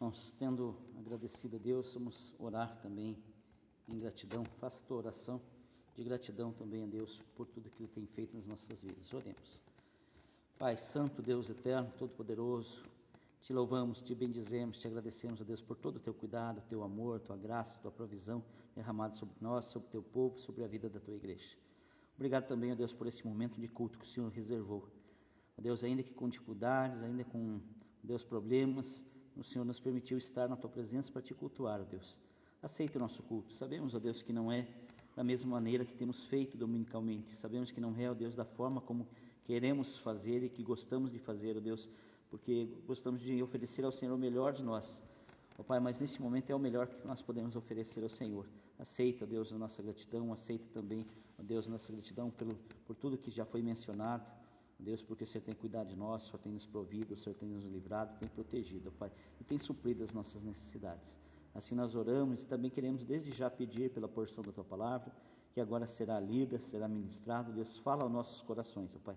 Nós, 0.00 0.32
tendo 0.38 0.76
agradecido 0.96 1.56
a 1.56 1.58
Deus, 1.58 1.92
vamos 1.92 2.32
orar 2.38 2.76
também 2.80 3.16
em 3.88 3.98
gratidão. 3.98 4.44
Faça 4.60 4.84
tua 4.86 4.98
oração 4.98 5.40
de 5.96 6.04
gratidão 6.04 6.52
também 6.52 6.84
a 6.84 6.86
Deus 6.86 7.20
por 7.34 7.46
tudo 7.48 7.68
que 7.68 7.82
Ele 7.82 7.90
tem 7.92 8.06
feito 8.06 8.36
nas 8.36 8.46
nossas 8.46 8.80
vidas. 8.80 9.12
Oremos. 9.12 9.60
Pai 10.56 10.76
Santo, 10.76 11.20
Deus 11.20 11.50
eterno, 11.50 11.92
todo-poderoso, 11.98 12.84
te 13.40 13.52
louvamos, 13.52 14.00
te 14.00 14.14
bendizemos, 14.14 14.78
te 14.78 14.86
agradecemos 14.86 15.40
a 15.40 15.44
Deus 15.44 15.62
por 15.62 15.76
todo 15.76 15.96
o 15.96 16.00
teu 16.00 16.14
cuidado, 16.14 16.62
teu 16.68 16.82
amor, 16.84 17.18
tua 17.18 17.36
graça, 17.36 17.80
tua 17.80 17.90
provisão 17.90 18.44
derramada 18.76 19.14
sobre 19.14 19.34
nós, 19.40 19.64
sobre 19.64 19.88
o 19.88 19.90
teu 19.90 20.02
povo, 20.02 20.38
sobre 20.38 20.62
a 20.62 20.68
vida 20.68 20.88
da 20.88 21.00
tua 21.00 21.14
igreja. 21.14 21.56
Obrigado 22.14 22.46
também, 22.46 22.70
a 22.70 22.74
Deus, 22.76 22.94
por 22.94 23.06
esse 23.08 23.26
momento 23.26 23.60
de 23.60 23.66
culto 23.66 23.98
que 23.98 24.04
o 24.04 24.08
Senhor 24.08 24.30
reservou. 24.30 24.88
A 25.56 25.60
Deus, 25.60 25.82
ainda 25.82 26.02
que 26.04 26.12
com 26.12 26.28
dificuldades, 26.28 27.02
ainda 27.02 27.24
com, 27.24 27.60
Deus, 28.02 28.22
problemas, 28.22 29.04
o 29.38 29.44
Senhor 29.44 29.64
nos 29.64 29.78
permitiu 29.78 30.18
estar 30.18 30.48
na 30.48 30.56
tua 30.56 30.68
presença 30.68 31.12
para 31.12 31.22
te 31.22 31.32
cultuar, 31.32 31.84
Deus. 31.84 32.20
Aceita 32.60 32.98
o 32.98 33.00
nosso 33.00 33.22
culto. 33.22 33.52
Sabemos, 33.54 33.94
ó 33.94 34.00
Deus, 34.00 34.20
que 34.20 34.32
não 34.32 34.50
é 34.50 34.66
da 35.14 35.22
mesma 35.22 35.50
maneira 35.52 35.84
que 35.84 35.94
temos 35.94 36.24
feito 36.24 36.56
dominicalmente. 36.56 37.36
Sabemos 37.36 37.70
que 37.70 37.80
não 37.80 37.96
é, 37.96 38.10
ó 38.10 38.14
Deus, 38.14 38.34
da 38.34 38.44
forma 38.44 38.80
como 38.80 39.06
queremos 39.44 39.96
fazer 39.96 40.42
e 40.42 40.48
que 40.48 40.62
gostamos 40.62 41.12
de 41.12 41.18
fazer, 41.18 41.56
ó 41.56 41.60
Deus, 41.60 41.88
porque 42.28 42.68
gostamos 42.86 43.20
de 43.20 43.40
oferecer 43.42 43.84
ao 43.84 43.92
Senhor 43.92 44.14
o 44.14 44.18
melhor 44.18 44.52
de 44.52 44.62
nós. 44.62 45.02
Ó 45.56 45.62
Pai, 45.62 45.78
mas 45.78 46.00
nesse 46.00 46.20
momento 46.20 46.50
é 46.50 46.54
o 46.54 46.58
melhor 46.58 46.88
que 46.88 47.06
nós 47.06 47.22
podemos 47.22 47.54
oferecer 47.54 48.02
ao 48.02 48.08
Senhor. 48.08 48.46
Aceita, 48.78 49.24
ó 49.24 49.26
Deus, 49.26 49.52
a 49.52 49.58
nossa 49.58 49.82
gratidão, 49.82 50.32
aceita 50.32 50.66
também, 50.72 51.06
ó 51.38 51.42
Deus, 51.42 51.68
a 51.68 51.70
nossa 51.70 51.92
gratidão 51.92 52.30
pelo, 52.30 52.56
por 52.86 52.96
tudo 52.96 53.16
que 53.16 53.30
já 53.30 53.44
foi 53.44 53.62
mencionado. 53.62 54.30
Deus, 54.78 55.02
porque 55.02 55.24
o 55.24 55.26
Senhor 55.26 55.44
tem 55.44 55.54
cuidado 55.54 55.88
de 55.88 55.96
nós, 55.96 56.22
o 56.22 56.26
Senhor 56.26 56.38
tem 56.38 56.52
nos 56.52 56.66
provido, 56.66 57.14
o 57.14 57.16
Senhor 57.16 57.34
tem 57.34 57.48
nos 57.48 57.64
livrado, 57.64 58.16
tem 58.18 58.28
protegido, 58.28 58.92
Pai, 58.92 59.10
e 59.40 59.44
tem 59.44 59.58
suprido 59.58 60.04
as 60.04 60.12
nossas 60.12 60.44
necessidades. 60.44 61.18
Assim 61.54 61.74
nós 61.74 61.96
oramos 61.96 62.44
e 62.44 62.46
também 62.46 62.70
queremos 62.70 63.04
desde 63.04 63.32
já 63.32 63.50
pedir 63.50 63.90
pela 63.90 64.06
porção 64.06 64.44
da 64.44 64.52
Tua 64.52 64.62
palavra, 64.64 65.12
que 65.52 65.60
agora 65.60 65.86
será 65.86 66.20
lida, 66.20 66.60
será 66.60 66.86
ministrada. 66.86 67.50
Deus, 67.52 67.76
fala 67.78 68.04
aos 68.04 68.12
nossos 68.12 68.42
corações, 68.42 68.94
ó 68.94 68.98
Pai. 69.00 69.16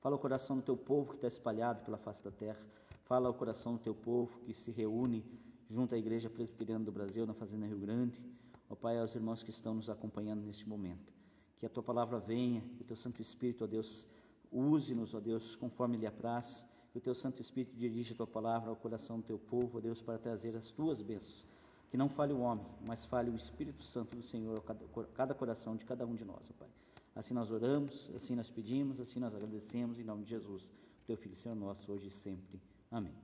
Fala 0.00 0.16
ao 0.16 0.18
coração 0.18 0.56
do 0.56 0.62
Teu 0.62 0.76
povo 0.76 1.10
que 1.10 1.16
está 1.16 1.28
espalhado 1.28 1.84
pela 1.84 1.98
face 1.98 2.24
da 2.24 2.30
terra. 2.30 2.60
Fala 3.04 3.28
ao 3.28 3.34
coração 3.34 3.74
do 3.74 3.78
Teu 3.78 3.94
povo 3.94 4.40
que 4.40 4.54
se 4.54 4.70
reúne 4.70 5.24
junto 5.68 5.94
à 5.94 5.98
Igreja 5.98 6.30
Presbiteriana 6.30 6.84
do 6.84 6.90
Brasil, 6.90 7.26
na 7.26 7.34
Fazenda 7.34 7.66
Rio 7.66 7.78
Grande. 7.78 8.24
Ó 8.70 8.74
Pai, 8.74 8.98
aos 8.98 9.14
irmãos 9.14 9.42
que 9.42 9.50
estão 9.50 9.74
nos 9.74 9.90
acompanhando 9.90 10.40
neste 10.42 10.66
momento. 10.66 11.12
Que 11.58 11.66
a 11.66 11.68
Tua 11.68 11.82
palavra 11.82 12.18
venha, 12.18 12.62
que 12.76 12.82
o 12.82 12.84
Teu 12.84 12.96
Santo 12.96 13.20
Espírito, 13.20 13.64
ó 13.64 13.66
Deus, 13.66 14.06
Use-nos, 14.52 15.14
ó 15.14 15.20
Deus, 15.20 15.56
conforme 15.56 15.96
lhe 15.96 16.06
apraz, 16.06 16.66
que 16.92 16.98
o 16.98 17.00
teu 17.00 17.14
Santo 17.14 17.40
Espírito 17.40 17.74
dirija 17.74 18.12
a 18.12 18.16
tua 18.16 18.26
palavra 18.26 18.68
ao 18.68 18.76
coração 18.76 19.18
do 19.18 19.22
teu 19.22 19.38
povo, 19.38 19.78
ó 19.78 19.80
Deus, 19.80 20.02
para 20.02 20.18
trazer 20.18 20.54
as 20.54 20.70
tuas 20.70 21.00
bênçãos. 21.00 21.48
Que 21.90 21.96
não 21.96 22.08
fale 22.08 22.32
o 22.32 22.40
homem, 22.40 22.66
mas 22.84 23.04
fale 23.04 23.30
o 23.30 23.34
Espírito 23.34 23.82
Santo 23.82 24.14
do 24.14 24.22
Senhor 24.22 24.58
a 24.58 25.06
cada, 25.14 25.34
coração 25.34 25.74
de 25.74 25.84
cada 25.84 26.06
um 26.06 26.14
de 26.14 26.24
nós, 26.24 26.50
ó 26.50 26.52
Pai. 26.58 26.68
Assim 27.14 27.34
nós 27.34 27.50
oramos, 27.50 28.10
assim 28.14 28.34
nós 28.34 28.50
pedimos, 28.50 29.00
assim 29.00 29.20
nós 29.20 29.34
agradecemos, 29.34 29.98
em 29.98 30.04
nome 30.04 30.24
de 30.24 30.30
Jesus, 30.30 30.72
teu 31.06 31.16
Filho, 31.16 31.34
Senhor 31.34 31.54
nosso, 31.54 31.90
hoje 31.90 32.08
e 32.08 32.10
sempre. 32.10 32.60
Amém. 32.90 33.14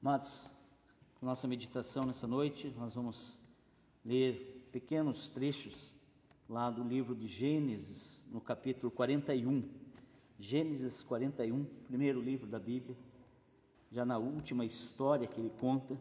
Amados, 0.00 0.50
nossa 1.20 1.48
meditação 1.48 2.04
nessa 2.04 2.26
noite, 2.26 2.74
nós 2.76 2.94
vamos 2.94 3.38
ler 4.04 4.68
pequenos 4.70 5.30
trechos 5.30 5.96
lá 6.48 6.70
do 6.70 6.82
livro 6.82 7.14
de 7.14 7.26
Gênesis, 7.26 8.24
no 8.30 8.40
capítulo 8.40 8.90
41. 8.90 9.66
Gênesis 10.38 11.02
41, 11.02 11.64
primeiro 11.86 12.20
livro 12.20 12.46
da 12.46 12.58
Bíblia, 12.58 12.96
já 13.90 14.04
na 14.04 14.18
última 14.18 14.64
história 14.64 15.26
que 15.26 15.40
ele 15.40 15.52
conta. 15.60 15.98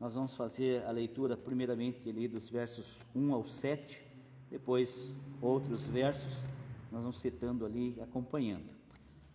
Nós 0.00 0.14
vamos 0.14 0.34
fazer 0.34 0.84
a 0.84 0.90
leitura, 0.90 1.36
primeiramente, 1.36 2.08
ali 2.08 2.26
dos 2.26 2.50
versos 2.50 3.00
1 3.14 3.32
ao 3.32 3.44
7, 3.44 4.04
depois 4.50 5.18
outros 5.40 5.86
versos, 5.86 6.46
nós 6.90 7.02
vamos 7.02 7.18
citando 7.18 7.64
ali, 7.64 7.96
acompanhando. 8.00 8.74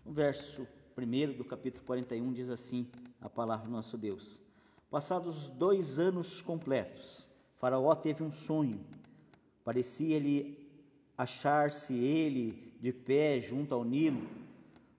O 0.05 0.11
verso 0.11 0.67
primeiro 0.95 1.33
do 1.33 1.45
capítulo 1.45 1.85
41 1.85 2.33
diz 2.33 2.49
assim: 2.49 2.87
a 3.21 3.29
palavra 3.29 3.67
do 3.67 3.71
nosso 3.71 3.97
Deus. 3.97 4.39
Passados 4.89 5.47
dois 5.47 5.99
anos 5.99 6.41
completos, 6.41 7.29
Faraó 7.57 7.95
teve 7.95 8.23
um 8.23 8.31
sonho 8.31 8.83
Parecia-lhe 9.71 10.69
achar-se 11.17 11.93
ele 11.93 12.75
de 12.81 12.91
pé 12.91 13.39
junto 13.39 13.73
ao 13.73 13.85
Nilo. 13.85 14.27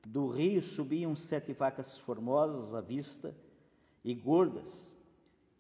Do 0.07 0.29
rio 0.29 0.63
subiam 0.63 1.15
sete 1.15 1.53
vacas 1.53 1.99
formosas 1.99 2.73
à 2.73 2.81
vista 2.81 3.37
e 4.03 4.15
gordas, 4.15 4.97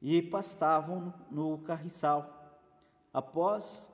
e 0.00 0.22
pastavam 0.22 1.12
no 1.30 1.58
carriçal. 1.58 2.58
Após, 3.12 3.92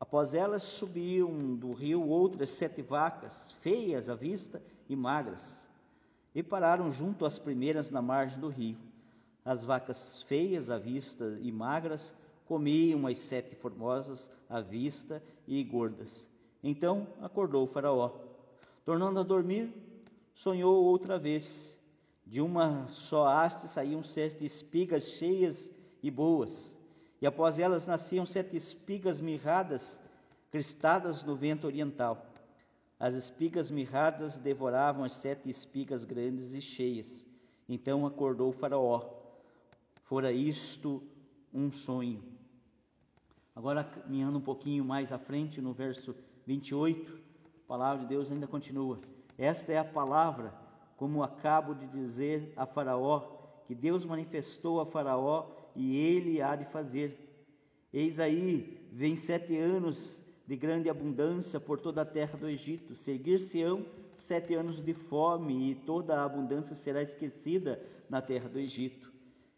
após 0.00 0.34
elas 0.34 0.64
subiam 0.64 1.54
do 1.54 1.72
rio 1.72 2.02
outras 2.02 2.50
sete 2.50 2.82
vacas, 2.82 3.52
feias 3.60 4.08
à 4.08 4.16
vista 4.16 4.60
e 4.88 4.96
magras, 4.96 5.70
e 6.34 6.42
pararam 6.42 6.90
junto 6.90 7.24
às 7.24 7.38
primeiras 7.38 7.92
na 7.92 8.02
margem 8.02 8.40
do 8.40 8.48
rio. 8.48 8.76
As 9.44 9.64
vacas 9.64 10.22
feias 10.24 10.70
à 10.70 10.76
vista 10.76 11.38
e 11.40 11.52
magras 11.52 12.12
comiam 12.46 13.06
as 13.06 13.18
sete 13.18 13.54
formosas 13.54 14.30
à 14.48 14.60
vista 14.60 15.22
e 15.46 15.62
gordas. 15.62 16.30
Então 16.62 17.06
acordou 17.20 17.64
o 17.64 17.66
Faraó. 17.66 18.12
Tornando 18.84 19.20
a 19.20 19.22
dormir, 19.22 19.72
sonhou 20.32 20.84
outra 20.84 21.18
vez. 21.18 21.78
De 22.24 22.40
uma 22.40 22.88
só 22.88 23.26
haste 23.26 23.68
saíam 23.68 24.02
sete 24.02 24.44
espigas 24.44 25.10
cheias 25.10 25.70
e 26.02 26.10
boas, 26.10 26.76
e 27.20 27.26
após 27.26 27.58
elas 27.58 27.86
nasciam 27.86 28.26
sete 28.26 28.56
espigas 28.56 29.20
mirradas, 29.20 30.02
cristadas 30.50 31.22
no 31.22 31.36
vento 31.36 31.66
oriental. 31.66 32.26
As 32.98 33.14
espigas 33.14 33.70
mirradas 33.70 34.38
devoravam 34.38 35.04
as 35.04 35.12
sete 35.12 35.48
espigas 35.48 36.04
grandes 36.04 36.52
e 36.52 36.60
cheias. 36.60 37.26
Então 37.68 38.06
acordou 38.06 38.48
o 38.48 38.52
Faraó. 38.52 39.02
Fora 40.02 40.32
isto 40.32 41.02
um 41.52 41.70
sonho. 41.70 42.35
Agora, 43.56 43.82
caminhando 43.82 44.36
um 44.36 44.42
pouquinho 44.42 44.84
mais 44.84 45.10
à 45.10 45.18
frente, 45.18 45.62
no 45.62 45.72
verso 45.72 46.14
28, 46.44 47.10
a 47.64 47.66
palavra 47.66 48.02
de 48.02 48.10
Deus 48.10 48.30
ainda 48.30 48.46
continua. 48.46 49.00
Esta 49.38 49.72
é 49.72 49.78
a 49.78 49.84
palavra, 49.84 50.52
como 50.94 51.22
acabo 51.22 51.74
de 51.74 51.86
dizer 51.86 52.52
a 52.54 52.66
Faraó, 52.66 53.20
que 53.66 53.74
Deus 53.74 54.04
manifestou 54.04 54.78
a 54.78 54.84
Faraó 54.84 55.46
e 55.74 55.96
ele 55.96 56.42
há 56.42 56.54
de 56.54 56.66
fazer. 56.66 57.18
Eis 57.90 58.20
aí, 58.20 58.86
vem 58.92 59.16
sete 59.16 59.56
anos 59.56 60.22
de 60.46 60.54
grande 60.54 60.90
abundância 60.90 61.58
por 61.58 61.80
toda 61.80 62.02
a 62.02 62.06
terra 62.06 62.38
do 62.38 62.46
Egito. 62.46 62.94
Seguir-se-ão 62.94 63.86
sete 64.12 64.54
anos 64.54 64.82
de 64.82 64.92
fome, 64.92 65.70
e 65.70 65.74
toda 65.74 66.20
a 66.20 66.24
abundância 66.24 66.76
será 66.76 67.00
esquecida 67.00 67.82
na 68.06 68.20
terra 68.20 68.50
do 68.50 68.58
Egito. 68.58 69.10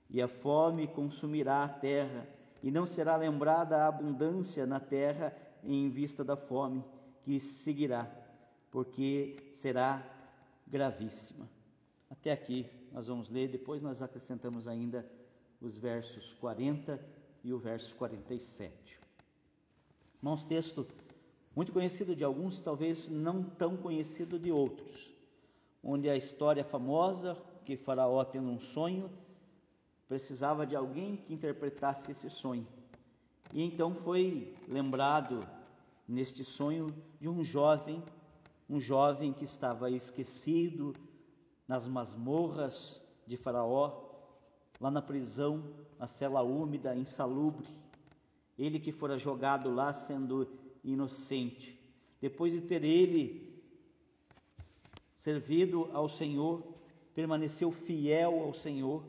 E 0.09 0.22
a 0.22 0.28
fome 0.28 0.86
consumirá 0.86 1.65
a 1.65 1.69
terra, 1.69 2.38
e 2.62 2.70
não 2.70 2.86
será 2.86 3.16
lembrada 3.16 3.78
a 3.78 3.88
abundância 3.88 4.66
na 4.66 4.80
terra 4.80 5.36
em 5.62 5.88
vista 5.91 6.24
da 6.24 6.36
fome 6.36 6.84
que 7.22 7.38
seguirá, 7.38 8.10
porque 8.70 9.36
será 9.52 10.02
gravíssima. 10.66 11.48
Até 12.10 12.32
aqui 12.32 12.66
nós 12.92 13.06
vamos 13.06 13.28
ler, 13.28 13.48
depois 13.48 13.82
nós 13.82 14.02
acrescentamos 14.02 14.66
ainda 14.66 15.08
os 15.60 15.76
versos 15.76 16.32
40 16.32 17.00
e 17.44 17.52
o 17.52 17.58
verso 17.58 17.94
47. 17.97 18.98
Irmãos, 20.20 20.44
texto 20.44 20.86
muito 21.54 21.72
conhecido 21.72 22.14
de 22.14 22.24
alguns, 22.24 22.60
talvez 22.60 23.08
não 23.08 23.42
tão 23.42 23.76
conhecido 23.76 24.38
de 24.38 24.50
outros, 24.50 25.12
onde 25.82 26.08
a 26.08 26.16
história 26.16 26.64
famosa 26.64 27.36
que 27.64 27.76
Faraó 27.76 28.24
tendo 28.24 28.48
um 28.48 28.58
sonho 28.60 29.10
precisava 30.09 30.66
de 30.66 30.75
alguém 30.75 31.16
que 31.16 31.34
interpretasse 31.34 32.10
esse 32.10 32.31
sonho. 32.31 32.66
E 33.53 33.63
então 33.63 33.95
foi 33.95 34.57
lembrado 34.66 35.47
neste 36.07 36.43
sonho 36.43 36.95
de 37.21 37.28
um 37.28 37.45
jovem, 37.45 38.03
um 38.69 38.81
jovem 38.81 39.34
que 39.34 39.45
estava 39.45 39.91
esquecido 39.91 40.95
nas 41.66 41.87
masmorras 41.87 43.03
de 43.27 43.37
Faraó, 43.37 44.09
lá 44.81 44.91
na 44.91 45.03
prisão, 45.03 45.63
na 45.99 46.07
cela 46.07 46.43
úmida, 46.43 46.97
insalubre. 46.97 47.69
Ele 48.59 48.81
que 48.81 48.91
fora 48.91 49.19
jogado 49.19 49.71
lá 49.71 49.93
sendo 49.93 50.49
inocente. 50.83 51.78
Depois 52.21 52.55
de 52.55 52.63
ter 52.63 52.83
ele 52.83 53.63
servido 55.15 55.91
ao 55.93 56.09
Senhor, 56.09 56.63
permaneceu 57.15 57.71
fiel 57.71 58.41
ao 58.41 58.55
Senhor 58.55 59.05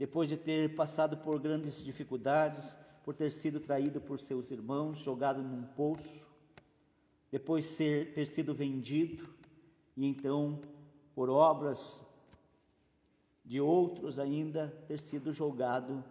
depois 0.00 0.30
de 0.30 0.36
ter 0.38 0.74
passado 0.74 1.18
por 1.18 1.38
grandes 1.38 1.84
dificuldades, 1.84 2.74
por 3.04 3.14
ter 3.14 3.30
sido 3.30 3.60
traído 3.60 4.00
por 4.00 4.18
seus 4.18 4.50
irmãos, 4.50 5.00
jogado 5.00 5.42
num 5.42 5.62
poço, 5.62 6.30
depois 7.30 7.66
ser, 7.66 8.14
ter 8.14 8.26
sido 8.26 8.54
vendido, 8.54 9.28
e 9.94 10.06
então, 10.06 10.58
por 11.14 11.28
obras 11.28 12.02
de 13.44 13.60
outros 13.60 14.18
ainda 14.18 14.74
ter 14.88 14.98
sido 14.98 15.34
jogado 15.34 16.02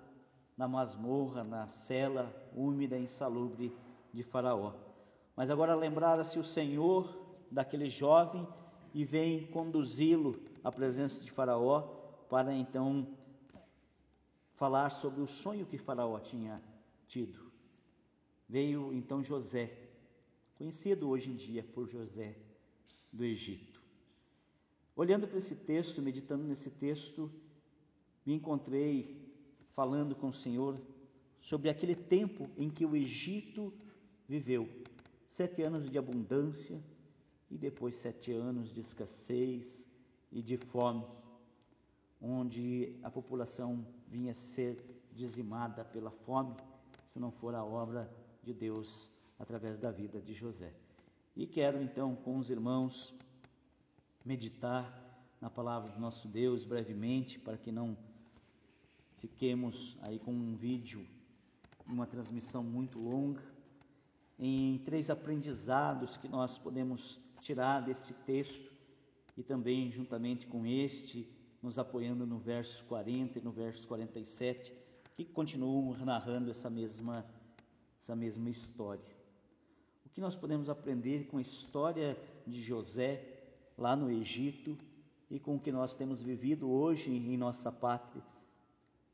na 0.56 0.68
masmorra, 0.68 1.44
na 1.44 1.68
cela 1.68 2.32
úmida 2.56 2.96
e 2.96 3.06
insalubre 3.06 3.76
de 4.14 4.22
Faraó. 4.22 4.72
Mas 5.36 5.50
agora 5.50 5.74
lembrara-se 5.74 6.38
o 6.38 6.44
Senhor 6.44 7.12
daquele 7.50 7.90
jovem 7.90 8.48
e 8.94 9.04
vem 9.04 9.48
conduzi-lo 9.48 10.40
à 10.64 10.72
presença 10.72 11.20
de 11.22 11.32
Faraó 11.32 11.82
para 12.30 12.54
então 12.54 13.18
falar 14.60 14.90
sobre 14.90 15.22
o 15.22 15.26
sonho 15.28 15.66
que 15.66 15.78
Faraó 15.78 16.20
tinha 16.20 16.62
tido. 17.08 17.50
Veio 18.48 18.94
então 18.94 19.24
José, 19.24 19.72
conhecido 20.56 21.08
hoje 21.08 21.32
em 21.32 21.36
dia 21.36 21.64
por 21.64 21.88
José 21.88 22.36
do 23.10 23.24
Egito. 23.24 23.82
Olhando 24.98 25.26
para 25.30 25.38
esse 25.38 25.56
texto, 25.56 26.02
meditando 26.02 26.44
nesse 26.44 26.70
texto, 26.70 27.32
me 28.26 28.34
encontrei 28.34 29.34
falando 29.74 30.14
com 30.14 30.28
o 30.28 30.34
Senhor 30.34 30.78
sobre 31.40 31.70
aquele 31.70 31.96
tempo 31.96 32.50
em 32.58 32.70
que 32.70 32.86
o 32.86 32.98
Egito 32.98 33.74
viveu 34.28 34.68
sete 35.26 35.62
anos 35.62 35.90
de 35.90 35.98
abundância 35.98 36.84
e 37.50 37.58
depois 37.58 37.96
sete 37.96 38.34
anos 38.34 38.74
de 38.74 38.82
escassez 38.82 39.88
e 40.30 40.42
de 40.42 40.58
fome, 40.58 41.06
onde 42.22 43.00
a 43.02 43.10
população 43.10 43.88
vinha 44.10 44.34
ser 44.34 44.84
dizimada 45.14 45.86
pela 45.86 46.12
fome, 46.12 46.56
se 47.06 47.20
não 47.20 47.32
for 47.32 47.54
a 47.56 47.64
obra 47.64 48.12
de 48.44 48.54
Deus 48.54 49.12
através 49.38 49.78
da 49.78 49.92
vida 49.92 50.20
de 50.20 50.34
José. 50.34 50.74
E 51.36 51.46
quero 51.46 51.82
então 51.82 52.16
com 52.16 52.38
os 52.38 52.50
irmãos 52.50 53.16
meditar 54.26 54.84
na 55.40 55.50
palavra 55.50 55.92
do 55.92 56.00
nosso 56.00 56.28
Deus 56.28 56.66
brevemente, 56.66 57.40
para 57.40 57.58
que 57.58 57.72
não 57.72 57.98
fiquemos 59.18 59.98
aí 60.02 60.20
com 60.20 60.32
um 60.32 60.56
vídeo, 60.56 61.06
uma 61.86 62.06
transmissão 62.06 62.64
muito 62.64 63.00
longa, 63.00 63.44
em 64.38 64.78
três 64.80 65.10
aprendizados 65.10 66.18
que 66.18 66.28
nós 66.28 66.58
podemos 66.58 67.20
tirar 67.42 67.82
deste 67.82 68.14
texto 68.14 68.72
e 69.38 69.44
também 69.44 69.92
juntamente 69.92 70.48
com 70.48 70.66
este, 70.66 71.28
nos 71.62 71.78
apoiando 71.78 72.26
no 72.26 72.40
verso 72.40 72.86
40 72.86 73.40
e 73.40 73.42
no 73.42 73.52
verso 73.52 73.88
47, 73.88 74.74
que 75.16 75.26
continuam 75.26 75.94
narrando 76.06 76.50
essa 76.50 76.70
mesma, 76.70 77.26
essa 78.00 78.16
mesma 78.16 78.50
história. 78.50 79.06
O 80.06 80.10
que 80.10 80.22
nós 80.22 80.36
podemos 80.36 80.70
aprender 80.70 81.28
com 81.28 81.38
a 81.38 81.42
história 81.42 82.18
de 82.48 82.62
José 82.62 83.44
lá 83.78 83.96
no 83.96 84.10
Egito 84.10 84.78
e 85.30 85.40
com 85.40 85.56
o 85.56 85.60
que 85.60 85.72
nós 85.72 85.94
temos 85.94 86.22
vivido 86.22 86.70
hoje 86.70 87.12
em 87.12 87.38
nossa 87.38 87.72
pátria, 87.72 88.24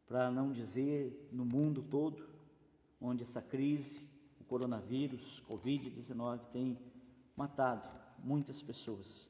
para 0.07 0.29
não 0.29 0.51
dizer 0.51 1.29
no 1.31 1.43
mundo 1.43 1.81
todo, 1.81 2.23
onde 3.01 3.23
essa 3.23 3.41
crise, 3.41 4.07
o 4.39 4.43
coronavírus, 4.43 5.43
Covid-19 5.49 6.39
tem 6.51 6.77
matado 7.35 7.89
muitas 8.23 8.61
pessoas, 8.61 9.29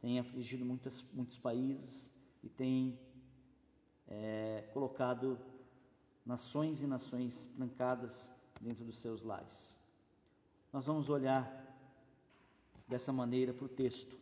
tem 0.00 0.18
afligido 0.18 0.64
muitas, 0.64 1.04
muitos 1.12 1.38
países 1.38 2.12
e 2.42 2.48
tem 2.48 2.98
é, 4.08 4.64
colocado 4.72 5.38
nações 6.24 6.82
e 6.82 6.86
nações 6.86 7.48
trancadas 7.56 8.32
dentro 8.60 8.84
dos 8.84 8.98
seus 8.98 9.22
lares. 9.22 9.80
Nós 10.72 10.86
vamos 10.86 11.08
olhar 11.08 11.44
dessa 12.86 13.12
maneira 13.12 13.52
para 13.52 13.64
o 13.64 13.68
texto. 13.68 14.18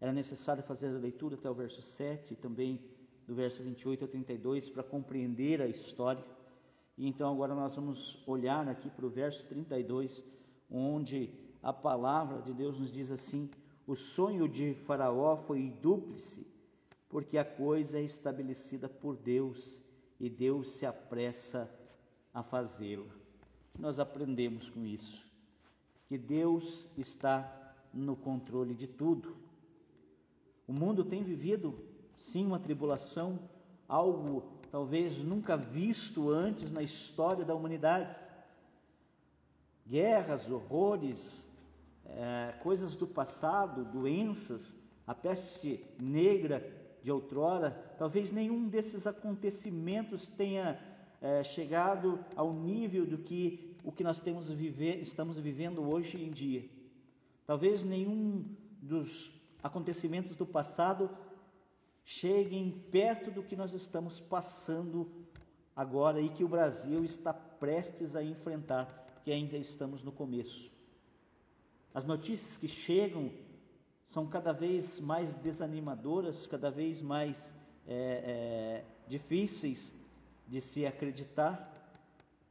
Era 0.00 0.12
necessário 0.12 0.62
fazer 0.62 0.88
a 0.88 0.98
leitura 0.98 1.36
até 1.36 1.48
o 1.48 1.54
verso 1.54 1.82
7 1.82 2.34
e 2.34 2.36
também 2.36 2.80
do 3.26 3.34
verso 3.34 3.62
28 3.62 4.04
ao 4.04 4.08
32 4.08 4.68
para 4.68 4.82
compreender 4.82 5.60
a 5.60 5.66
história. 5.66 6.24
E 6.96 7.06
então 7.06 7.32
agora 7.32 7.54
nós 7.54 7.76
vamos 7.76 8.22
olhar 8.26 8.66
aqui 8.68 8.88
para 8.88 9.04
o 9.04 9.10
verso 9.10 9.46
32, 9.48 10.24
onde 10.70 11.30
a 11.62 11.72
palavra 11.72 12.40
de 12.42 12.54
Deus 12.54 12.78
nos 12.78 12.90
diz 12.90 13.10
assim: 13.10 13.50
O 13.86 13.94
sonho 13.94 14.48
de 14.48 14.74
Faraó 14.74 15.36
foi 15.36 15.70
dúplice, 15.82 16.46
porque 17.16 17.38
a 17.38 17.44
coisa 17.46 17.96
é 17.98 18.02
estabelecida 18.02 18.90
por 18.90 19.16
Deus 19.16 19.82
e 20.20 20.28
Deus 20.28 20.72
se 20.72 20.84
apressa 20.84 21.66
a 22.34 22.42
fazê-la. 22.42 23.10
Nós 23.78 23.98
aprendemos 23.98 24.68
com 24.68 24.84
isso 24.84 25.26
que 26.04 26.18
Deus 26.18 26.90
está 26.94 27.74
no 27.90 28.16
controle 28.16 28.74
de 28.74 28.86
tudo. 28.86 29.34
O 30.68 30.74
mundo 30.74 31.06
tem 31.06 31.22
vivido, 31.22 31.82
sim, 32.18 32.44
uma 32.44 32.58
tribulação, 32.58 33.48
algo 33.88 34.60
talvez 34.70 35.24
nunca 35.24 35.56
visto 35.56 36.28
antes 36.28 36.70
na 36.70 36.82
história 36.82 37.46
da 37.46 37.54
humanidade. 37.54 38.14
Guerras, 39.86 40.50
horrores, 40.50 41.48
é, 42.04 42.52
coisas 42.62 42.94
do 42.94 43.06
passado, 43.06 43.86
doenças, 43.86 44.78
a 45.06 45.14
peste 45.14 45.82
negra 45.98 46.75
de 47.06 47.12
outrora, 47.12 47.70
talvez 47.96 48.32
nenhum 48.32 48.68
desses 48.68 49.06
acontecimentos 49.06 50.26
tenha 50.26 50.76
é, 51.20 51.40
chegado 51.44 52.18
ao 52.34 52.52
nível 52.52 53.06
do 53.06 53.16
que 53.16 53.76
o 53.84 53.92
que 53.92 54.02
nós 54.02 54.18
temos 54.18 54.50
estamos 54.50 55.38
vivendo 55.38 55.88
hoje 55.88 56.20
em 56.20 56.32
dia. 56.32 56.68
Talvez 57.46 57.84
nenhum 57.84 58.44
dos 58.82 59.32
acontecimentos 59.62 60.34
do 60.34 60.44
passado 60.44 61.08
cheguem 62.04 62.72
perto 62.90 63.30
do 63.30 63.44
que 63.44 63.54
nós 63.54 63.72
estamos 63.72 64.20
passando 64.20 65.08
agora 65.76 66.20
e 66.20 66.28
que 66.28 66.42
o 66.42 66.48
Brasil 66.48 67.04
está 67.04 67.32
prestes 67.32 68.16
a 68.16 68.22
enfrentar, 68.24 69.20
que 69.22 69.30
ainda 69.30 69.56
estamos 69.56 70.02
no 70.02 70.10
começo. 70.10 70.72
As 71.94 72.04
notícias 72.04 72.56
que 72.56 72.66
chegam 72.66 73.30
são 74.06 74.24
cada 74.24 74.52
vez 74.52 75.00
mais 75.00 75.34
desanimadoras, 75.34 76.46
cada 76.46 76.70
vez 76.70 77.02
mais 77.02 77.56
é, 77.84 77.96
é, 77.96 78.84
difíceis 79.08 79.92
de 80.46 80.60
se 80.60 80.86
acreditar 80.86 81.72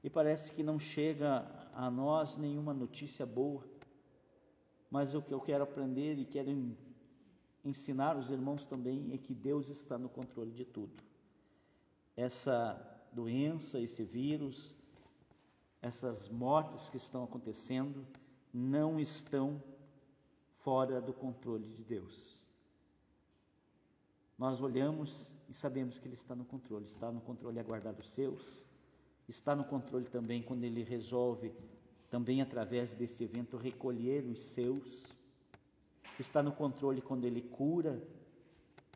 e 0.03 0.09
parece 0.09 0.51
que 0.51 0.61
não 0.61 0.77
chega 0.77 1.47
a 1.73 1.89
nós 1.89 2.37
nenhuma 2.37 2.73
notícia 2.73 3.25
boa. 3.25 3.63
Mas 4.91 5.15
o 5.15 5.21
que 5.21 5.33
eu 5.33 5.39
quero 5.39 5.63
aprender 5.63 6.19
e 6.19 6.25
quero 6.25 6.75
ensinar 7.63 8.17
os 8.17 8.29
irmãos 8.29 8.67
também 8.67 9.13
é 9.13 9.17
que 9.17 9.33
Deus 9.33 9.69
está 9.69 9.97
no 9.97 10.09
controle 10.09 10.51
de 10.51 10.65
tudo. 10.65 11.01
Essa 12.17 12.79
doença, 13.13 13.79
esse 13.79 14.03
vírus, 14.03 14.77
essas 15.81 16.27
mortes 16.27 16.89
que 16.89 16.97
estão 16.97 17.23
acontecendo, 17.23 18.05
não 18.53 18.99
estão 18.99 19.63
fora 20.65 20.99
do 20.99 21.13
controle 21.13 21.67
de 21.67 21.83
Deus. 21.83 22.41
Nós 24.35 24.59
olhamos 24.59 25.31
e 25.47 25.53
sabemos 25.53 25.99
que 25.99 26.07
Ele 26.07 26.15
está 26.15 26.35
no 26.35 26.43
controle, 26.43 26.85
está 26.85 27.11
no 27.11 27.21
controle 27.21 27.59
a 27.59 27.63
guardar 27.63 27.93
os 27.99 28.09
seus, 28.09 28.65
está 29.29 29.55
no 29.55 29.63
controle 29.63 30.05
também 30.05 30.41
quando 30.41 30.63
Ele 30.63 30.81
resolve, 30.81 31.53
também 32.09 32.41
através 32.41 32.93
desse 32.93 33.23
evento, 33.23 33.57
recolher 33.57 34.25
os 34.25 34.41
seus, 34.41 35.13
está 36.19 36.41
no 36.41 36.51
controle 36.51 36.99
quando 36.99 37.25
Ele 37.25 37.43
cura 37.43 38.01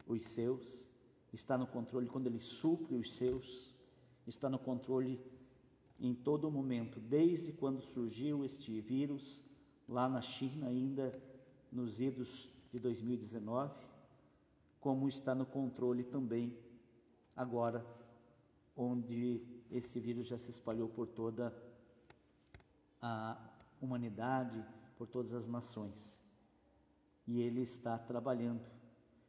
os 0.08 0.24
seus, 0.24 0.90
está 1.32 1.56
no 1.56 1.68
controle 1.68 2.08
quando 2.08 2.26
Ele 2.26 2.40
supre 2.40 2.96
os 2.96 3.14
seus, 3.14 3.78
está 4.26 4.50
no 4.50 4.58
controle 4.58 5.22
em 6.00 6.16
todo 6.16 6.50
momento, 6.50 7.00
desde 7.00 7.54
quando 7.54 7.80
surgiu 7.80 8.44
este 8.44 8.82
vírus 8.82 9.44
lá 9.88 10.10
na 10.10 10.20
China, 10.22 10.68
ainda 10.68 11.30
nos 11.72 12.00
idos 12.00 12.50
de 12.72 12.80
2019, 12.80 13.74
como 14.80 15.08
está 15.08 15.36
no 15.36 15.46
controle 15.46 16.04
também 16.04 16.58
agora, 17.36 17.86
onde 18.76 19.42
esse 19.72 20.00
vírus 20.00 20.28
já 20.28 20.38
se 20.38 20.50
espalhou 20.50 20.88
por 20.90 21.08
toda 21.08 21.54
a 23.02 23.38
humanidade, 23.82 24.64
por 24.98 25.08
todas 25.08 25.34
as 25.34 25.48
nações. 25.48 26.20
E 27.28 27.42
ele 27.42 27.62
está 27.62 27.98
trabalhando, 27.98 28.66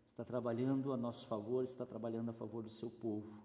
está 0.06 0.24
trabalhando 0.24 0.92
a 0.92 0.96
nosso 0.96 1.26
favor, 1.26 1.62
está 1.62 1.84
trabalhando 1.84 2.30
a 2.30 2.34
favor 2.34 2.62
do 2.62 2.70
seu 2.70 2.90
povo. 2.90 3.42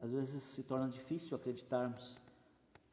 Às 0.00 0.12
vezes 0.12 0.42
se 0.42 0.62
torna 0.62 0.88
difícil 0.88 1.36
acreditarmos, 1.36 2.20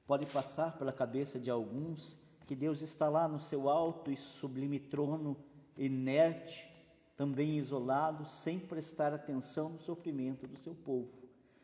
pode 0.07 0.25
passar 0.27 0.77
pela 0.77 0.91
cabeça 0.91 1.39
de 1.39 1.51
alguns 1.51 2.17
que 2.45 2.55
Deus 2.55 2.81
está 2.81 3.09
lá 3.09 3.27
no 3.27 3.39
seu 3.39 3.69
alto 3.69 4.11
e 4.11 4.17
sublime 4.17 4.79
trono, 4.79 5.35
inerte, 5.77 6.69
também 7.15 7.57
isolado, 7.57 8.25
sem 8.25 8.59
prestar 8.59 9.13
atenção 9.13 9.69
no 9.69 9.79
sofrimento 9.79 10.47
do 10.47 10.57
seu 10.57 10.75
povo, 10.75 11.09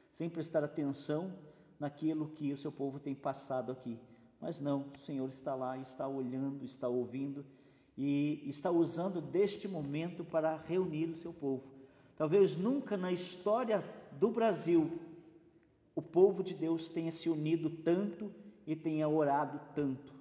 sem 0.09 0.29
prestar 0.29 0.63
atenção 0.63 1.33
naquilo 1.79 2.29
que 2.29 2.51
o 2.51 2.57
seu 2.57 2.71
povo 2.71 2.99
tem 2.99 3.13
passado 3.13 3.71
aqui. 3.71 3.99
Mas 4.39 4.59
não, 4.59 4.87
o 4.95 4.97
Senhor 4.97 5.29
está 5.29 5.53
lá, 5.53 5.77
está 5.77 6.07
olhando, 6.07 6.65
está 6.65 6.87
ouvindo 6.87 7.45
e 7.97 8.41
está 8.47 8.71
usando 8.71 9.21
deste 9.21 9.67
momento 9.67 10.23
para 10.23 10.57
reunir 10.57 11.09
o 11.09 11.17
seu 11.17 11.31
povo. 11.31 11.63
Talvez 12.15 12.55
nunca 12.55 12.97
na 12.97 13.11
história 13.11 13.83
do 14.13 14.31
Brasil 14.31 14.99
o 15.93 16.01
povo 16.01 16.43
de 16.43 16.53
Deus 16.53 16.89
tenha 16.89 17.11
se 17.11 17.29
unido 17.29 17.69
tanto 17.69 18.31
e 18.65 18.75
tenha 18.75 19.07
orado 19.07 19.59
tanto. 19.75 20.20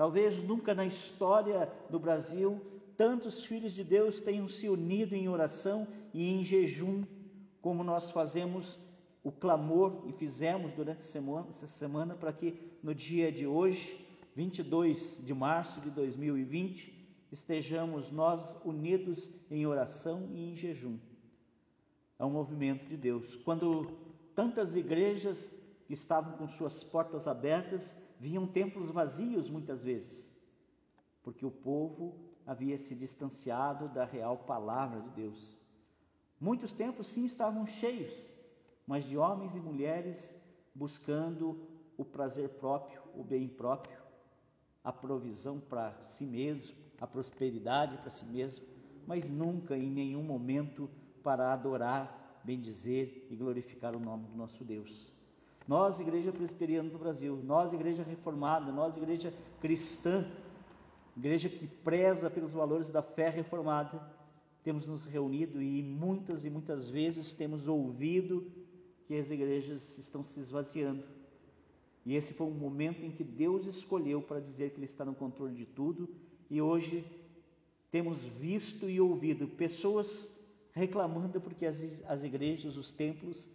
Talvez 0.00 0.42
nunca 0.42 0.74
na 0.74 0.86
história 0.86 1.70
do 1.90 1.98
Brasil 1.98 2.58
tantos 2.96 3.44
filhos 3.44 3.74
de 3.74 3.84
Deus 3.84 4.18
tenham 4.18 4.48
se 4.48 4.66
unido 4.66 5.14
em 5.14 5.28
oração 5.28 5.86
e 6.14 6.32
em 6.32 6.42
jejum, 6.42 7.04
como 7.60 7.84
nós 7.84 8.10
fazemos 8.10 8.78
o 9.22 9.30
clamor 9.30 10.04
e 10.06 10.12
fizemos 10.14 10.72
durante 10.72 11.00
essa 11.00 11.66
semana 11.66 12.14
para 12.14 12.32
que 12.32 12.78
no 12.82 12.94
dia 12.94 13.30
de 13.30 13.46
hoje, 13.46 14.02
22 14.34 15.20
de 15.22 15.34
março 15.34 15.82
de 15.82 15.90
2020, 15.90 17.28
estejamos 17.30 18.10
nós 18.10 18.56
unidos 18.64 19.30
em 19.50 19.66
oração 19.66 20.30
e 20.32 20.50
em 20.50 20.56
jejum. 20.56 20.98
É 22.18 22.24
um 22.24 22.30
movimento 22.30 22.86
de 22.86 22.96
Deus. 22.96 23.36
Quando 23.36 23.98
tantas 24.34 24.76
igrejas 24.76 25.50
estavam 25.90 26.38
com 26.38 26.48
suas 26.48 26.82
portas 26.82 27.28
abertas, 27.28 27.94
viam 28.20 28.46
templos 28.46 28.90
vazios 28.90 29.48
muitas 29.48 29.82
vezes, 29.82 30.36
porque 31.22 31.46
o 31.46 31.50
povo 31.50 32.14
havia 32.46 32.76
se 32.76 32.94
distanciado 32.94 33.88
da 33.88 34.04
real 34.04 34.36
palavra 34.36 35.00
de 35.00 35.08
Deus. 35.08 35.58
Muitos 36.38 36.74
templos 36.74 37.06
sim 37.06 37.24
estavam 37.24 37.64
cheios, 37.64 38.28
mas 38.86 39.04
de 39.04 39.16
homens 39.16 39.56
e 39.56 39.60
mulheres 39.60 40.36
buscando 40.74 41.66
o 41.96 42.04
prazer 42.04 42.50
próprio, 42.50 43.00
o 43.14 43.24
bem 43.24 43.48
próprio, 43.48 43.98
a 44.84 44.92
provisão 44.92 45.58
para 45.58 46.02
si 46.02 46.26
mesmo, 46.26 46.76
a 47.00 47.06
prosperidade 47.06 47.96
para 47.96 48.10
si 48.10 48.26
mesmo, 48.26 48.66
mas 49.06 49.30
nunca 49.30 49.78
em 49.78 49.90
nenhum 49.90 50.22
momento 50.22 50.90
para 51.22 51.54
adorar, 51.54 52.40
bendizer 52.44 53.26
e 53.30 53.36
glorificar 53.36 53.96
o 53.96 54.00
nome 54.00 54.26
do 54.26 54.36
nosso 54.36 54.62
Deus. 54.62 55.10
Nós, 55.66 56.00
Igreja 56.00 56.32
Presbiteriana 56.32 56.90
do 56.90 56.98
Brasil, 56.98 57.40
nós, 57.44 57.72
Igreja 57.72 58.02
Reformada, 58.02 58.72
nós, 58.72 58.96
Igreja 58.96 59.32
Cristã, 59.60 60.26
igreja 61.16 61.48
que 61.48 61.66
preza 61.66 62.30
pelos 62.30 62.52
valores 62.52 62.90
da 62.90 63.02
fé 63.02 63.28
reformada, 63.28 64.00
temos 64.62 64.86
nos 64.86 65.04
reunido 65.04 65.60
e 65.62 65.82
muitas 65.82 66.44
e 66.44 66.50
muitas 66.50 66.88
vezes 66.88 67.32
temos 67.32 67.68
ouvido 67.68 68.50
que 69.06 69.14
as 69.14 69.30
igrejas 69.30 69.98
estão 69.98 70.22
se 70.22 70.40
esvaziando. 70.40 71.04
E 72.06 72.16
esse 72.16 72.32
foi 72.32 72.46
um 72.46 72.54
momento 72.54 73.04
em 73.04 73.10
que 73.10 73.24
Deus 73.24 73.66
escolheu 73.66 74.22
para 74.22 74.40
dizer 74.40 74.70
que 74.70 74.78
Ele 74.78 74.86
está 74.86 75.04
no 75.04 75.14
controle 75.14 75.54
de 75.54 75.66
tudo, 75.66 76.08
e 76.48 76.60
hoje 76.60 77.04
temos 77.90 78.24
visto 78.24 78.88
e 78.88 79.00
ouvido 79.00 79.46
pessoas 79.46 80.30
reclamando 80.72 81.40
porque 81.40 81.66
as, 81.66 82.02
as 82.06 82.24
igrejas, 82.24 82.76
os 82.76 82.92
templos, 82.92 83.48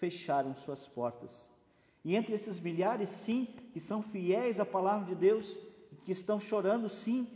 fecharam 0.00 0.54
suas 0.54 0.88
portas. 0.88 1.50
E 2.02 2.16
entre 2.16 2.34
esses 2.34 2.58
milhares, 2.58 3.10
sim, 3.10 3.46
que 3.72 3.78
são 3.78 4.02
fiéis 4.02 4.58
à 4.58 4.64
palavra 4.64 5.06
de 5.06 5.14
Deus, 5.14 5.60
que 6.04 6.12
estão 6.12 6.40
chorando, 6.40 6.88
sim, 6.88 7.28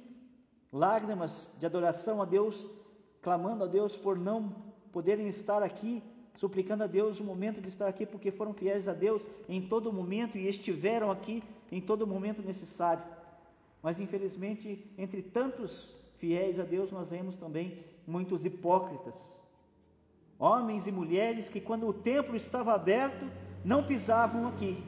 lágrimas 0.73 1.51
de 1.59 1.67
adoração 1.67 2.23
a 2.23 2.25
Deus, 2.25 2.69
clamando 3.21 3.65
a 3.65 3.67
Deus 3.67 3.97
por 3.97 4.19
não 4.19 4.57
poderem 4.91 5.27
estar 5.29 5.63
aqui, 5.63 6.03
suplicando 6.35 6.83
a 6.83 6.87
Deus 6.87 7.21
o 7.21 7.25
momento 7.25 7.61
de 7.61 7.69
estar 7.69 7.87
aqui, 7.87 8.07
porque 8.07 8.31
foram 8.31 8.55
fiéis 8.55 8.89
a 8.89 8.95
Deus 8.95 9.29
em 9.49 9.61
todo 9.69 9.93
momento 9.93 10.39
e 10.39 10.49
estiveram 10.49 11.11
aqui 11.11 11.43
em 11.71 11.81
todo 11.81 12.07
momento 12.07 12.43
necessário. 12.43 13.05
Mas 13.83 14.01
infelizmente, 14.01 14.91
entre 14.97 15.23
tantos 15.23 15.95
fiéis 16.17 16.59
a 16.59 16.65
Deus, 16.65 16.91
nós 16.91 17.11
vemos 17.11 17.37
também 17.37 17.85
muitos 18.07 18.45
hipócritas, 18.45 19.39
homens 20.39 20.87
e 20.87 20.93
mulheres 20.93 21.49
que, 21.49 21.61
quando 21.61 21.89
o 21.89 21.95
templo 21.95 22.37
estava 22.37 22.75
aberto, 22.75 23.31
não 23.65 23.83
pisavam 23.85 24.47
aqui, 24.47 24.83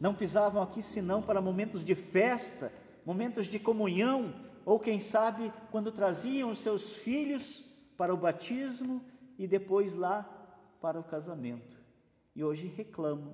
não 0.00 0.14
pisavam 0.14 0.62
aqui 0.62 0.82
senão 0.82 1.22
para 1.22 1.40
momentos 1.40 1.84
de 1.84 1.94
festa, 1.94 2.72
momentos 3.04 3.46
de 3.46 3.58
comunhão, 3.58 4.34
ou 4.64 4.80
quem 4.80 4.98
sabe 4.98 5.52
quando 5.70 5.92
traziam 5.92 6.50
os 6.50 6.58
seus 6.58 6.96
filhos 6.96 7.64
para 7.96 8.12
o 8.12 8.16
batismo 8.16 9.00
e 9.38 9.46
depois 9.46 9.94
lá 9.94 10.22
para 10.80 10.98
o 10.98 11.04
casamento. 11.04 11.76
E 12.34 12.42
hoje 12.44 12.66
reclamam 12.66 13.32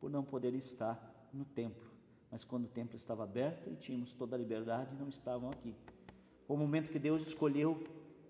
por 0.00 0.10
não 0.10 0.24
poder 0.24 0.54
estar 0.54 1.28
no 1.32 1.44
templo. 1.44 1.90
Mas 2.30 2.44
quando 2.44 2.64
o 2.64 2.68
templo 2.68 2.96
estava 2.96 3.24
aberto 3.24 3.68
e 3.68 3.76
tínhamos 3.76 4.12
toda 4.12 4.36
a 4.36 4.38
liberdade, 4.38 4.94
não 4.96 5.08
estavam 5.08 5.50
aqui. 5.50 5.74
Foi 6.46 6.56
o 6.56 6.58
momento 6.58 6.90
que 6.90 6.98
Deus 6.98 7.26
escolheu 7.26 7.82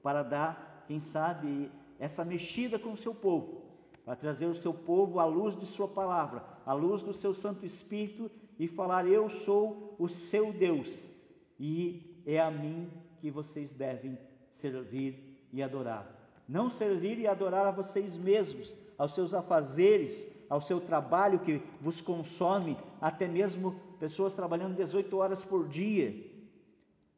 para 0.02 0.22
dar, 0.22 0.84
quem 0.88 0.98
sabe, 0.98 1.70
essa 2.00 2.24
mexida 2.24 2.80
com 2.80 2.92
o 2.92 2.96
seu 2.96 3.14
povo, 3.14 3.62
para 4.04 4.16
trazer 4.16 4.46
o 4.46 4.54
seu 4.54 4.74
povo 4.74 5.20
à 5.20 5.24
luz 5.24 5.54
de 5.54 5.66
Sua 5.66 5.86
palavra, 5.86 6.44
à 6.66 6.72
luz 6.72 7.02
do 7.02 7.12
seu 7.12 7.32
Santo 7.32 7.64
Espírito 7.64 8.28
e 8.58 8.66
falar: 8.66 9.06
Eu 9.06 9.28
sou 9.28 9.94
o 10.00 10.08
seu 10.08 10.52
Deus 10.52 11.06
e 11.60 12.20
é 12.26 12.40
a 12.40 12.50
mim 12.50 12.90
que 13.20 13.30
vocês 13.30 13.70
devem 13.70 14.18
servir 14.48 15.46
e 15.52 15.62
adorar 15.62 16.20
não 16.50 16.68
servir 16.68 17.16
e 17.20 17.28
adorar 17.28 17.64
a 17.64 17.70
vocês 17.70 18.16
mesmos, 18.16 18.74
aos 18.98 19.14
seus 19.14 19.32
afazeres, 19.32 20.28
ao 20.48 20.60
seu 20.60 20.80
trabalho 20.80 21.38
que 21.38 21.62
vos 21.80 22.00
consome, 22.00 22.76
até 23.00 23.28
mesmo 23.28 23.80
pessoas 24.00 24.34
trabalhando 24.34 24.74
18 24.74 25.16
horas 25.16 25.44
por 25.44 25.68
dia. 25.68 26.28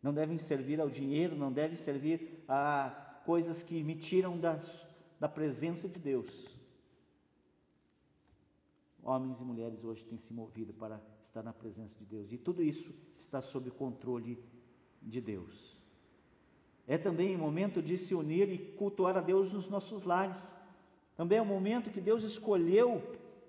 Não 0.02 0.12
devem 0.12 0.36
servir 0.36 0.82
ao 0.82 0.90
dinheiro, 0.90 1.34
não 1.34 1.50
devem 1.50 1.78
servir 1.78 2.44
a 2.46 3.01
coisas 3.24 3.62
que 3.62 3.82
me 3.82 3.94
tiram 3.94 4.38
das, 4.38 4.86
da 5.18 5.28
presença 5.28 5.88
de 5.88 5.98
Deus. 5.98 6.56
Homens 9.02 9.40
e 9.40 9.44
mulheres 9.44 9.82
hoje 9.84 10.04
têm 10.04 10.18
se 10.18 10.32
movido 10.32 10.72
para 10.72 11.00
estar 11.20 11.42
na 11.42 11.52
presença 11.52 11.98
de 11.98 12.04
Deus, 12.04 12.32
e 12.32 12.38
tudo 12.38 12.62
isso 12.62 12.94
está 13.18 13.42
sob 13.42 13.68
o 13.68 13.72
controle 13.72 14.38
de 15.02 15.20
Deus. 15.20 15.82
É 16.86 16.96
também 16.98 17.34
o 17.34 17.38
momento 17.38 17.82
de 17.82 17.96
se 17.98 18.14
unir 18.14 18.48
e 18.48 18.58
cultuar 18.58 19.16
a 19.16 19.20
Deus 19.20 19.52
nos 19.52 19.68
nossos 19.68 20.04
lares. 20.04 20.56
Também 21.16 21.38
é 21.38 21.42
o 21.42 21.46
momento 21.46 21.90
que 21.90 22.00
Deus 22.00 22.22
escolheu 22.22 23.02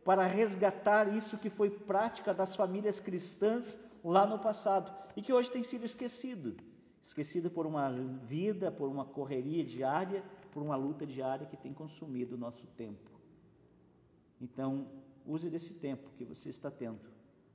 para 0.04 0.26
resgatar 0.26 1.16
isso 1.16 1.38
que 1.38 1.50
foi 1.50 1.70
prática 1.70 2.34
das 2.34 2.56
famílias 2.56 3.00
cristãs 3.00 3.80
lá 4.04 4.28
no 4.28 4.38
passado 4.38 4.94
e 5.16 5.22
que 5.22 5.34
hoje 5.34 5.50
tem 5.50 5.64
sido 5.64 5.86
esquecido 5.86 6.56
esquecido 7.04 7.52
por 7.52 7.66
uma 7.66 7.92
vida, 8.24 8.72
por 8.72 8.88
uma 8.88 9.04
correria 9.04 9.64
diária, 9.64 10.24
por 10.54 10.64
uma 10.64 10.78
luta 10.78 11.06
diária 11.06 11.46
que 11.46 11.58
tem 11.58 11.74
consumido 11.74 12.36
o 12.36 12.38
nosso 12.38 12.66
tempo. 12.68 13.12
Então, 14.40 14.88
use 15.26 15.50
desse 15.50 15.74
tempo 15.74 16.10
que 16.18 16.24
você 16.24 16.50
está 16.50 16.72
tendo 16.72 17.12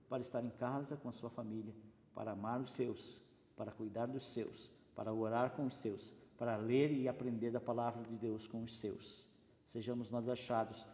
para 0.07 0.21
estar 0.21 0.45
em 0.45 0.50
casa 0.50 0.99
com 0.99 1.09
a 1.09 1.12
sua 1.12 1.31
família, 1.31 1.75
para 2.14 2.33
amar 2.33 2.61
os 2.61 2.73
seus, 2.73 3.23
para 3.57 3.73
cuidar 3.73 4.07
dos 4.07 4.25
seus, 4.35 4.71
para 4.95 5.14
orar 5.14 5.52
com 5.52 5.64
os 5.64 5.75
seus, 5.75 6.14
para 6.37 6.57
ler 6.57 6.93
e 6.93 7.09
aprender 7.09 7.50
da 7.50 7.61
palavra 7.61 8.02
de 8.05 8.17
Deus 8.17 8.47
com 8.47 8.62
os 8.62 8.78
seus. 8.78 9.26
Sejamos 9.64 10.11
nós 10.11 10.28
achados 10.28 10.87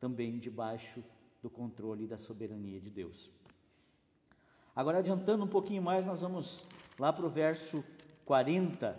também 0.00 0.38
debaixo 0.38 1.04
do 1.42 1.50
controle 1.50 2.04
e 2.04 2.08
da 2.08 2.16
soberania 2.16 2.80
de 2.80 2.90
Deus. 2.90 3.30
Agora, 4.74 4.98
adiantando 4.98 5.44
um 5.44 5.48
pouquinho 5.48 5.82
mais, 5.82 6.06
nós 6.06 6.20
vamos 6.20 6.66
lá 6.98 7.12
para 7.12 7.26
o 7.26 7.30
verso 7.30 7.84
40. 8.28 8.94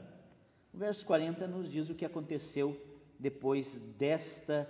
O 0.74 0.78
verso 0.80 1.06
40 1.06 1.48
nos 1.48 1.72
diz 1.72 1.88
o 1.88 1.94
que 1.94 2.04
aconteceu 2.04 2.76
depois 3.20 3.80
desta 3.96 4.68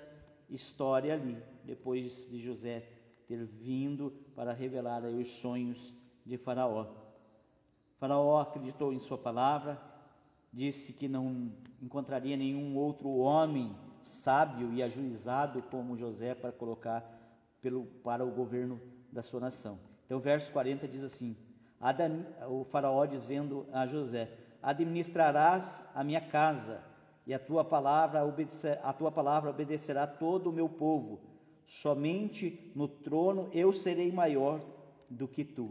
história 0.50 1.13
ali, 1.13 1.42
depois 1.63 2.30
de 2.30 2.42
José 2.42 2.84
ter 3.25 3.46
vindo 3.46 4.12
para 4.36 4.51
revelar 4.51 5.06
aí 5.06 5.18
os 5.22 5.30
sonhos 5.30 5.94
de 6.25 6.36
Faraó. 6.38 6.88
Faraó 8.00 8.42
acreditou 8.42 8.92
em 8.92 9.00
sua 9.00 9.18
palavra, 9.18 9.82
disse 10.51 10.92
que 10.92 11.08
não 11.08 11.54
encontraria 11.82 12.36
nenhum 12.36 12.75
outro 12.75 13.10
homem 13.16 13.74
sábio 14.01 14.74
e 14.74 14.84
ajuizado 14.84 15.62
como 15.72 15.98
José 15.98 16.36
para 16.36 16.51
colocar 16.51 17.01
pelo, 17.62 17.86
para 18.04 18.25
o 18.25 18.32
governo 18.32 18.82
da 19.10 19.22
sua 19.22 19.39
nação. 19.39 19.80
Então, 20.06 20.18
o 20.18 20.22
verso 20.22 20.51
40 20.51 20.86
diz 20.86 21.04
assim: 21.04 21.38
o 22.50 22.66
Faraó 22.66 23.06
dizendo 23.06 23.66
a 23.72 23.86
José: 23.86 24.38
Administrarás 24.62 25.88
a 25.94 26.04
minha 26.04 26.22
casa, 26.22 26.84
e 27.25 27.34
a 27.34 27.39
tua 27.39 27.63
palavra 27.63 28.25
obedecer, 28.25 28.80
a 28.84 28.92
tua 28.92 29.12
palavra 29.12 29.50
obedecerá 29.50 30.08
todo 30.08 30.50
o 30.50 30.54
meu 30.54 30.68
povo. 30.68 31.20
Somente 31.63 32.72
no 32.75 32.88
trono 32.88 33.50
eu 33.54 33.72
serei 33.72 34.12
maior 34.12 34.62
do 35.10 35.28
que 35.28 35.44
tu 35.44 35.70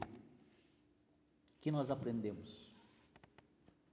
que 1.61 1.71
nós 1.71 1.91
aprendemos? 1.91 2.73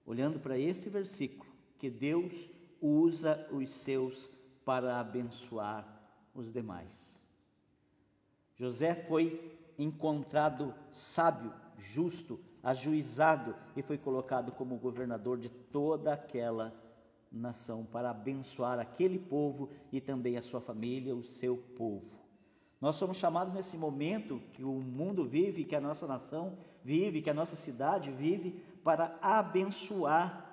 Olhando 0.06 0.40
para 0.40 0.58
esse 0.58 0.90
versículo, 0.90 1.52
que 1.78 1.90
Deus 1.90 2.50
usa 2.82 3.48
os 3.52 3.70
seus 3.70 4.30
para 4.64 5.00
abençoar 5.00 5.86
os 6.34 6.52
demais. 6.52 7.22
José 8.56 8.96
foi 8.96 9.60
encontrado 9.78 10.74
sábio, 10.90 11.54
justo, 11.78 12.40
ajuizado 12.66 13.56
e 13.76 13.84
foi 13.84 13.96
colocado 13.96 14.52
como 14.52 14.76
governador 14.80 15.38
de 15.38 15.50
toda 15.50 16.12
aquela 16.12 16.74
nação, 17.32 17.86
para 17.86 18.10
abençoar 18.10 18.80
aquele 18.80 19.20
povo 19.20 19.70
e 19.92 20.02
também 20.02 20.36
a 20.36 20.42
sua 20.42 20.60
família, 20.60 21.16
o 21.16 21.22
seu 21.22 21.58
povo. 21.78 22.20
Nós 22.82 22.96
somos 22.96 23.18
chamados 23.18 23.54
nesse 23.54 23.78
momento 23.78 24.42
que 24.54 24.64
o 24.64 24.74
mundo 24.74 25.26
vive, 25.26 25.64
que 25.64 25.76
a 25.76 25.82
nossa 25.82 26.08
nação 26.08 26.58
vive, 26.84 27.22
que 27.22 27.30
a 27.30 27.34
nossa 27.34 27.56
cidade 27.56 28.10
vive, 28.12 28.52
para 28.84 29.18
abençoar 29.22 30.44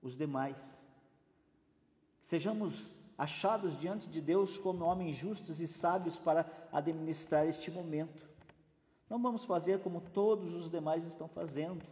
os 0.00 0.16
demais. 0.16 0.86
Sejamos 2.20 2.90
achados 3.18 3.76
diante 3.76 4.08
de 4.08 4.20
Deus 4.20 4.58
como 4.58 4.84
homens 4.84 5.14
justos 5.14 5.60
e 5.60 5.66
sábios 5.66 6.16
para 6.18 6.50
administrar 6.72 7.46
este 7.46 7.70
momento. 7.70 8.31
Não 9.12 9.20
vamos 9.20 9.44
fazer 9.44 9.78
como 9.80 10.00
todos 10.00 10.54
os 10.54 10.70
demais 10.70 11.04
estão 11.04 11.28
fazendo. 11.28 11.84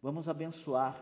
Vamos 0.00 0.30
abençoar. 0.30 0.96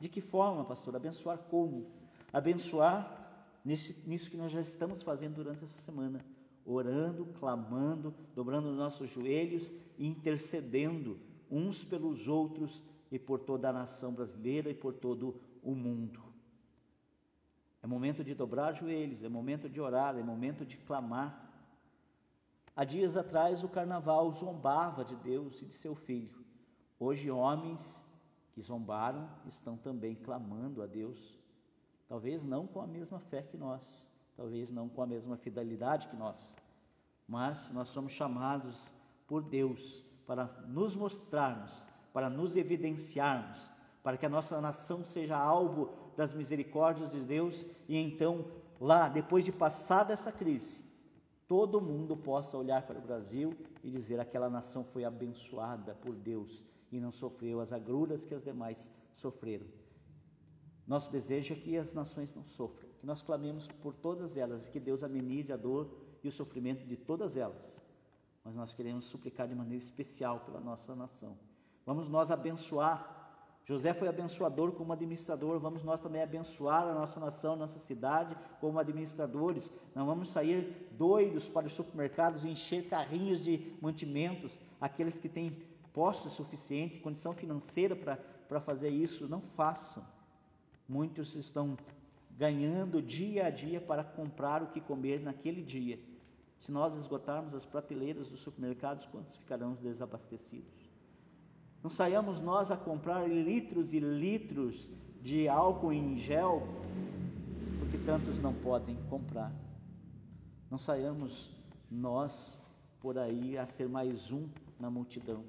De 0.00 0.08
que 0.08 0.22
forma, 0.22 0.64
pastor? 0.64 0.96
Abençoar 0.96 1.36
como? 1.36 1.90
Abençoar 2.32 3.60
nesse, 3.62 3.94
nisso 4.08 4.30
que 4.30 4.38
nós 4.38 4.50
já 4.50 4.62
estamos 4.62 5.02
fazendo 5.02 5.34
durante 5.34 5.64
essa 5.64 5.82
semana 5.82 6.24
orando, 6.64 7.26
clamando, 7.38 8.14
dobrando 8.34 8.70
os 8.70 8.76
nossos 8.78 9.10
joelhos 9.10 9.70
e 9.98 10.06
intercedendo 10.06 11.20
uns 11.50 11.84
pelos 11.84 12.26
outros 12.26 12.82
e 13.12 13.18
por 13.18 13.40
toda 13.40 13.68
a 13.68 13.72
nação 13.72 14.14
brasileira 14.14 14.70
e 14.70 14.74
por 14.74 14.94
todo 14.94 15.38
o 15.62 15.74
mundo. 15.74 16.22
É 17.82 17.86
momento 17.86 18.24
de 18.24 18.34
dobrar 18.34 18.72
joelhos, 18.72 19.22
é 19.22 19.28
momento 19.28 19.68
de 19.68 19.78
orar, 19.78 20.16
é 20.16 20.22
momento 20.22 20.64
de 20.64 20.78
clamar. 20.78 21.52
Há 22.76 22.82
dias 22.82 23.16
atrás 23.16 23.62
o 23.62 23.68
carnaval 23.68 24.32
zombava 24.32 25.04
de 25.04 25.14
Deus 25.14 25.62
e 25.62 25.66
de 25.66 25.74
seu 25.74 25.94
filho. 25.94 26.44
Hoje, 26.98 27.30
homens 27.30 28.04
que 28.52 28.60
zombaram 28.60 29.28
estão 29.46 29.76
também 29.76 30.16
clamando 30.16 30.82
a 30.82 30.86
Deus, 30.86 31.38
talvez 32.08 32.44
não 32.44 32.66
com 32.66 32.80
a 32.80 32.86
mesma 32.86 33.20
fé 33.20 33.42
que 33.42 33.56
nós, 33.56 34.08
talvez 34.36 34.72
não 34.72 34.88
com 34.88 35.02
a 35.02 35.06
mesma 35.06 35.36
fidelidade 35.36 36.08
que 36.08 36.16
nós, 36.16 36.56
mas 37.28 37.70
nós 37.70 37.88
somos 37.90 38.12
chamados 38.12 38.92
por 39.26 39.42
Deus 39.42 40.04
para 40.26 40.44
nos 40.66 40.96
mostrarmos, 40.96 41.72
para 42.12 42.28
nos 42.28 42.56
evidenciarmos, 42.56 43.70
para 44.02 44.16
que 44.16 44.26
a 44.26 44.28
nossa 44.28 44.60
nação 44.60 45.04
seja 45.04 45.36
alvo 45.36 45.92
das 46.16 46.34
misericórdias 46.34 47.10
de 47.10 47.20
Deus 47.20 47.66
e 47.88 47.96
então, 47.96 48.46
lá, 48.80 49.08
depois 49.08 49.44
de 49.44 49.52
passar 49.52 50.02
dessa 50.02 50.32
crise, 50.32 50.83
todo 51.46 51.80
mundo 51.80 52.16
possa 52.16 52.56
olhar 52.56 52.86
para 52.86 52.98
o 52.98 53.02
Brasil 53.02 53.54
e 53.82 53.90
dizer: 53.90 54.20
aquela 54.20 54.48
nação 54.48 54.84
foi 54.84 55.04
abençoada 55.04 55.94
por 55.94 56.14
Deus 56.14 56.64
e 56.90 57.00
não 57.00 57.10
sofreu 57.10 57.60
as 57.60 57.72
agruras 57.72 58.24
que 58.24 58.34
as 58.34 58.42
demais 58.42 58.90
sofreram. 59.14 59.66
Nosso 60.86 61.10
desejo 61.10 61.54
é 61.54 61.56
que 61.56 61.76
as 61.76 61.94
nações 61.94 62.34
não 62.34 62.44
sofram, 62.44 62.88
que 62.98 63.06
nós 63.06 63.22
clamemos 63.22 63.66
por 63.66 63.94
todas 63.94 64.36
elas, 64.36 64.68
que 64.68 64.78
Deus 64.78 65.02
amenize 65.02 65.52
a 65.52 65.56
dor 65.56 65.90
e 66.22 66.28
o 66.28 66.32
sofrimento 66.32 66.86
de 66.86 66.96
todas 66.96 67.36
elas. 67.36 67.82
Mas 68.44 68.56
nós 68.56 68.74
queremos 68.74 69.06
suplicar 69.06 69.48
de 69.48 69.54
maneira 69.54 69.82
especial 69.82 70.40
pela 70.40 70.60
nossa 70.60 70.94
nação. 70.94 71.38
Vamos 71.86 72.08
nós 72.08 72.30
abençoar. 72.30 73.13
José 73.64 73.94
foi 73.94 74.08
abençoador 74.08 74.72
como 74.72 74.92
administrador, 74.92 75.58
vamos 75.58 75.82
nós 75.82 75.98
também 75.98 76.22
abençoar 76.22 76.86
a 76.86 76.92
nossa 76.92 77.18
nação, 77.18 77.56
nossa 77.56 77.78
cidade 77.78 78.36
como 78.60 78.78
administradores. 78.78 79.72
Não 79.94 80.04
vamos 80.04 80.28
sair 80.28 80.88
doidos 80.92 81.48
para 81.48 81.66
os 81.66 81.72
supermercados 81.72 82.44
e 82.44 82.48
encher 82.48 82.88
carrinhos 82.88 83.40
de 83.40 83.74
mantimentos, 83.80 84.60
aqueles 84.78 85.18
que 85.18 85.30
têm 85.30 85.56
posse 85.94 86.28
suficiente, 86.28 87.00
condição 87.00 87.32
financeira 87.32 87.96
para 87.96 88.60
fazer 88.60 88.90
isso, 88.90 89.26
não 89.28 89.40
façam. 89.40 90.04
Muitos 90.86 91.34
estão 91.34 91.78
ganhando 92.36 93.00
dia 93.00 93.46
a 93.46 93.50
dia 93.50 93.80
para 93.80 94.04
comprar 94.04 94.62
o 94.62 94.66
que 94.66 94.80
comer 94.80 95.20
naquele 95.20 95.62
dia. 95.62 95.98
Se 96.58 96.70
nós 96.70 96.94
esgotarmos 96.98 97.54
as 97.54 97.64
prateleiras 97.64 98.28
dos 98.28 98.40
supermercados, 98.40 99.06
quantos 99.06 99.36
ficarão 99.36 99.74
desabastecidos? 99.74 100.83
Não 101.84 101.90
saiamos 101.90 102.40
nós 102.40 102.70
a 102.70 102.78
comprar 102.78 103.28
litros 103.28 103.92
e 103.92 104.00
litros 104.00 104.88
de 105.20 105.46
álcool 105.46 105.92
em 105.92 106.16
gel, 106.16 106.62
porque 107.78 107.98
tantos 107.98 108.38
não 108.38 108.54
podem 108.54 108.96
comprar. 109.10 109.52
Não 110.70 110.78
saiamos 110.78 111.50
nós 111.90 112.58
por 113.00 113.18
aí 113.18 113.58
a 113.58 113.66
ser 113.66 113.86
mais 113.86 114.32
um 114.32 114.48
na 114.80 114.90
multidão. 114.90 115.44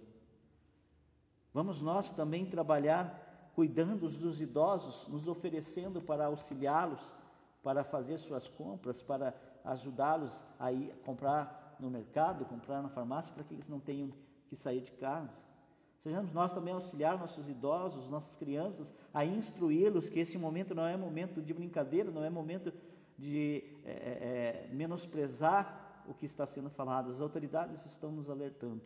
Vamos 1.53 1.81
nós 1.81 2.11
também 2.11 2.45
trabalhar 2.45 3.49
cuidando 3.55 4.09
dos 4.09 4.41
idosos, 4.41 5.07
nos 5.07 5.29
oferecendo 5.29 6.01
para 6.01 6.25
auxiliá-los, 6.25 7.15
para 7.63 7.81
fazer 7.81 8.17
suas 8.17 8.49
compras, 8.49 9.01
para 9.01 9.33
ajudá-los 9.63 10.43
a 10.59 10.69
ir 10.69 10.93
comprar 11.05 11.77
no 11.79 11.89
mercado, 11.89 12.43
comprar 12.43 12.81
na 12.81 12.89
farmácia, 12.89 13.33
para 13.33 13.45
que 13.45 13.53
eles 13.53 13.69
não 13.69 13.79
tenham 13.79 14.11
que 14.49 14.55
sair 14.57 14.81
de 14.81 14.91
casa. 14.91 15.54
Sejamos 15.97 16.31
nós 16.31 16.53
também 16.53 16.73
auxiliar 16.73 17.17
nossos 17.17 17.49
idosos, 17.49 18.07
nossas 18.09 18.35
crianças, 18.35 18.93
a 19.13 19.25
instruí-los 19.25 20.09
que 20.09 20.19
esse 20.19 20.37
momento 20.37 20.75
não 20.75 20.85
é 20.85 20.95
momento 20.95 21.41
de 21.41 21.53
brincadeira, 21.53 22.11
não 22.11 22.23
é 22.23 22.29
momento 22.29 22.71
de 23.17 23.63
é, 23.83 23.91
é, 23.91 24.69
menosprezar 24.71 26.03
o 26.07 26.13
que 26.13 26.25
está 26.25 26.45
sendo 26.45 26.69
falado. 26.69 27.09
As 27.09 27.21
autoridades 27.21 27.85
estão 27.85 28.11
nos 28.11 28.29
alertando. 28.29 28.81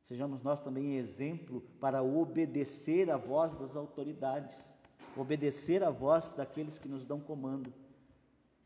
Sejamos 0.00 0.42
nós 0.42 0.60
também 0.60 0.96
exemplo 0.96 1.60
para 1.80 2.02
obedecer 2.02 3.10
a 3.10 3.16
voz 3.16 3.54
das 3.54 3.76
autoridades, 3.76 4.74
obedecer 5.16 5.82
a 5.82 5.90
voz 5.90 6.32
daqueles 6.32 6.78
que 6.78 6.88
nos 6.88 7.04
dão 7.04 7.20
comando, 7.20 7.72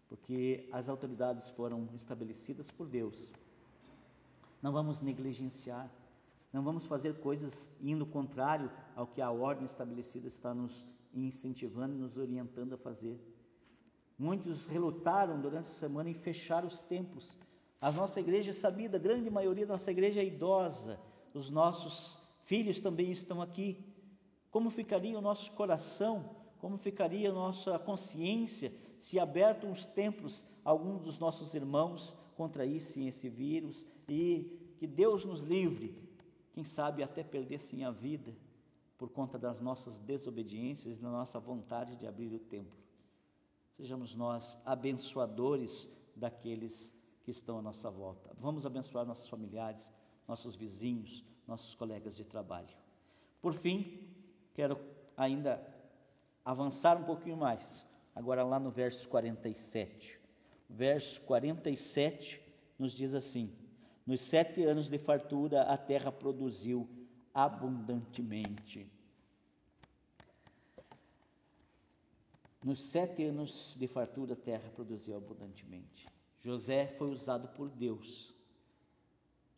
porque 0.09 0.69
as 0.71 0.89
autoridades 0.89 1.49
foram 1.51 1.89
estabelecidas 1.95 2.71
por 2.71 2.87
Deus. 2.87 3.33
Não 4.61 4.73
vamos 4.73 5.01
negligenciar, 5.01 5.91
não 6.53 6.63
vamos 6.63 6.85
fazer 6.87 7.19
coisas 7.21 7.71
indo 7.81 8.05
contrário 8.05 8.71
ao 8.95 9.07
que 9.07 9.21
a 9.21 9.31
ordem 9.31 9.65
estabelecida 9.65 10.29
está 10.29 10.53
nos 10.53 10.85
incentivando 11.15 11.95
e 11.95 11.99
nos 11.99 12.17
orientando 12.19 12.75
a 12.75 12.79
fazer. 12.79 13.19
Muitos 14.19 14.67
relutaram 14.67 15.41
durante 15.41 15.67
a 15.67 15.73
semana 15.73 16.11
em 16.11 16.15
fechar 16.15 16.65
os 16.65 16.81
templos. 16.81 17.39
A 17.81 17.91
nossa 17.91 18.21
igreja 18.21 18.51
é 18.51 18.55
sabida, 18.55 18.97
a 18.97 19.01
grande 19.01 19.31
maioria 19.31 19.67
da 19.67 19.75
nossa 19.75 19.91
igreja 19.91 20.21
é 20.21 20.27
idosa 20.27 21.01
os 21.35 21.51
nossos 21.51 22.19
filhos 22.45 22.81
também 22.81 23.11
estão 23.11 23.41
aqui. 23.41 23.79
Como 24.51 24.71
ficaria 24.71 25.19
o 25.19 25.23
nosso 25.23 25.51
coração? 25.53 26.37
Como 26.59 26.77
ficaria 26.77 27.31
a 27.31 27.35
nossa 27.35 27.79
consciência 27.79 28.73
se 28.99 29.19
abertos 29.19 29.71
os 29.71 29.87
templos 29.87 30.45
alguns 30.65 31.01
dos 31.01 31.19
nossos 31.19 31.55
irmãos 31.55 32.15
contraíssem 32.37 33.09
esse 33.09 33.29
vírus 33.29 33.85
e 34.09 34.75
que 34.79 34.87
Deus 34.87 35.25
nos 35.25 35.41
livre, 35.41 35.97
quem 36.53 36.65
sabe 36.65 37.03
até 37.03 37.25
perdessem 37.25 37.85
a 37.85 37.91
vida 37.91 38.35
por 38.99 39.09
conta 39.11 39.39
das 39.39 39.61
nossas 39.61 39.99
desobediências 39.99 40.97
e 40.97 41.01
da 41.01 41.11
nossa 41.11 41.41
vontade 41.41 41.97
de 41.97 42.07
abrir 42.07 42.33
o 42.33 42.39
templo. 42.39 42.79
Sejamos 43.71 44.15
nós 44.15 44.59
abençoadores 44.65 45.89
daqueles 46.15 46.95
que 47.25 47.31
estão 47.31 47.59
à 47.59 47.63
nossa 47.63 47.91
volta. 47.91 48.31
Vamos 48.39 48.67
abençoar 48.67 49.07
nossos 49.07 49.29
familiares, 49.29 49.93
nossos 50.29 50.55
vizinhos, 50.55 51.25
nossos 51.47 51.75
colegas 51.75 52.17
de 52.17 52.25
trabalho. 52.25 52.77
Por 53.41 53.55
fim, 53.55 54.09
quero 54.55 54.79
ainda 55.17 55.61
avançar 56.45 56.97
um 56.97 57.05
pouquinho 57.05 57.37
mais, 57.37 57.87
agora 58.15 58.45
lá 58.45 58.61
no 58.61 58.71
verso 58.71 59.09
47. 59.09 60.21
Verso 60.69 61.21
47 61.23 62.41
nos 62.79 62.93
diz 62.93 63.15
assim: 63.15 63.53
Nos 64.07 64.21
sete 64.21 64.65
anos 64.65 64.89
de 64.89 64.99
fartura 64.99 65.63
a 65.63 65.77
terra 65.77 66.11
produziu 66.11 66.89
abundantemente. 67.33 68.91
Nos 72.63 72.83
sete 72.83 73.25
anos 73.25 73.77
de 73.79 73.87
fartura 73.87 74.35
a 74.35 74.37
terra 74.37 74.69
produziu 74.71 75.17
abundantemente. 75.17 76.07
José 76.41 76.89
foi 76.99 77.11
usado 77.11 77.49
por 77.49 77.69
Deus 77.71 78.35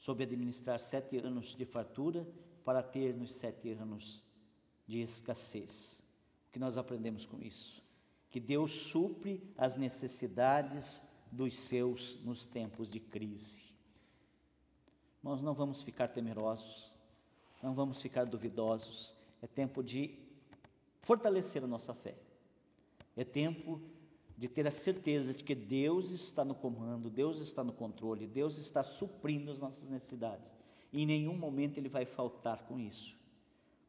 soube 0.04 0.22
administrar 0.22 0.78
sete 0.78 1.16
anos 1.16 1.54
de 1.54 1.64
fartura 1.64 2.28
para 2.62 2.82
ter 2.82 3.14
nos 3.16 3.30
sete 3.32 3.70
anos 3.70 4.22
de 4.86 5.00
escassez. 5.00 6.04
O 6.46 6.52
que 6.52 6.58
nós 6.58 6.76
aprendemos 6.76 7.24
com 7.24 7.40
isso? 7.40 7.82
Que 8.30 8.38
Deus 8.38 8.70
supre 8.70 9.42
as 9.56 9.78
necessidades 9.78 11.02
dos 11.32 11.54
seus 11.54 12.22
nos 12.22 12.44
tempos 12.44 12.90
de 12.90 13.00
crise. 13.00 13.73
Nós 15.24 15.40
não 15.40 15.54
vamos 15.54 15.82
ficar 15.82 16.08
temerosos, 16.08 16.92
não 17.62 17.72
vamos 17.72 18.00
ficar 18.02 18.26
duvidosos. 18.26 19.14
É 19.40 19.46
tempo 19.46 19.82
de 19.82 20.18
fortalecer 21.00 21.64
a 21.64 21.66
nossa 21.66 21.94
fé. 21.94 22.14
É 23.16 23.24
tempo 23.24 23.80
de 24.36 24.48
ter 24.48 24.66
a 24.66 24.70
certeza 24.70 25.32
de 25.32 25.42
que 25.42 25.54
Deus 25.54 26.10
está 26.10 26.44
no 26.44 26.54
comando, 26.54 27.08
Deus 27.08 27.40
está 27.40 27.64
no 27.64 27.72
controle, 27.72 28.26
Deus 28.26 28.58
está 28.58 28.82
suprindo 28.82 29.50
as 29.50 29.58
nossas 29.58 29.88
necessidades. 29.88 30.54
E 30.92 31.02
em 31.02 31.06
nenhum 31.06 31.38
momento 31.38 31.78
Ele 31.78 31.88
vai 31.88 32.04
faltar 32.04 32.64
com 32.64 32.78
isso. 32.78 33.16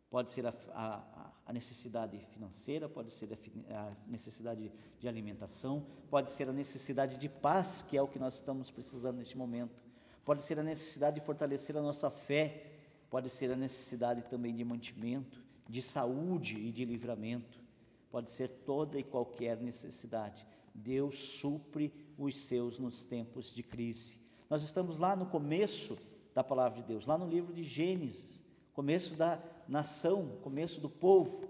Pode 0.10 0.32
ser 0.32 0.48
a, 0.48 0.54
a, 0.72 1.32
a 1.48 1.52
necessidade 1.52 2.18
financeira, 2.32 2.88
pode 2.88 3.12
ser 3.12 3.38
a 3.72 3.92
necessidade 4.08 4.72
de 5.00 5.08
alimentação, 5.10 5.86
pode 6.10 6.32
ser 6.32 6.48
a 6.48 6.54
necessidade 6.54 7.18
de 7.18 7.28
paz, 7.28 7.82
que 7.82 7.98
é 7.98 8.02
o 8.02 8.08
que 8.08 8.20
nós 8.20 8.36
estamos 8.36 8.72
precisando 8.72 9.18
neste 9.18 9.38
momento, 9.38 9.85
pode 10.26 10.42
ser 10.42 10.60
a 10.60 10.64
necessidade 10.64 11.20
de 11.20 11.26
fortalecer 11.26 11.78
a 11.78 11.82
nossa 11.82 12.10
fé, 12.10 12.66
pode 13.10 13.30
ser 13.30 13.52
a 13.52 13.56
necessidade 13.56 14.24
também 14.24 14.56
de 14.56 14.66
mantimento, 14.66 15.40
de 15.70 15.82
saúde 15.82 16.58
e 16.58 16.72
de 16.72 16.84
livramento, 16.84 17.64
pode 18.10 18.32
ser 18.32 18.50
toda 18.66 19.00
e 19.00 19.04
qualquer 19.04 19.62
necessidade. 19.62 20.46
Deus 20.74 21.18
supre 21.18 21.94
os 22.18 22.36
seus 22.36 22.80
nos 22.80 23.06
tempos 23.06 23.54
de 23.54 23.62
crise. 23.62 24.20
Nós 24.50 24.64
estamos 24.64 24.98
lá 24.98 25.16
no 25.16 25.28
começo 25.28 25.98
da 26.34 26.44
palavra 26.44 26.82
de 26.82 26.88
Deus, 26.88 27.06
lá 27.06 27.18
no 27.18 27.30
livro 27.30 27.54
de 27.54 27.64
Gênesis, 27.64 28.40
começo 28.74 29.16
da 29.16 29.40
nação, 29.68 30.38
começo 30.42 30.82
do 30.82 30.90
povo. 30.90 31.48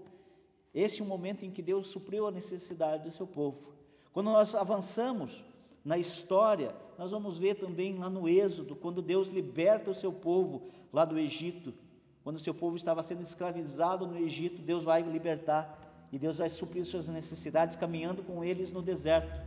Esse 0.72 1.00
é 1.00 1.04
o 1.04 1.08
momento 1.08 1.44
em 1.44 1.50
que 1.50 1.62
Deus 1.62 1.88
supriu 1.88 2.26
a 2.26 2.30
necessidade 2.30 3.04
do 3.04 3.10
seu 3.10 3.26
povo. 3.26 3.74
Quando 4.12 4.26
nós 4.26 4.54
avançamos 4.54 5.44
na 5.86 5.96
história, 5.96 6.74
nós 6.98 7.12
vamos 7.12 7.38
ver 7.38 7.54
também 7.54 7.96
lá 7.96 8.10
no 8.10 8.28
Êxodo, 8.28 8.74
quando 8.74 9.00
Deus 9.00 9.28
liberta 9.28 9.88
o 9.88 9.94
seu 9.94 10.12
povo 10.12 10.68
lá 10.92 11.04
do 11.04 11.16
Egito, 11.16 11.72
quando 12.24 12.38
o 12.38 12.40
seu 12.40 12.52
povo 12.52 12.76
estava 12.76 13.04
sendo 13.04 13.22
escravizado 13.22 14.04
no 14.04 14.18
Egito, 14.18 14.60
Deus 14.60 14.82
vai 14.82 15.00
libertar 15.00 15.78
e 16.10 16.18
Deus 16.18 16.38
vai 16.38 16.48
suprir 16.48 16.84
suas 16.84 17.06
necessidades 17.06 17.76
caminhando 17.76 18.24
com 18.24 18.42
eles 18.42 18.72
no 18.72 18.82
deserto. 18.82 19.40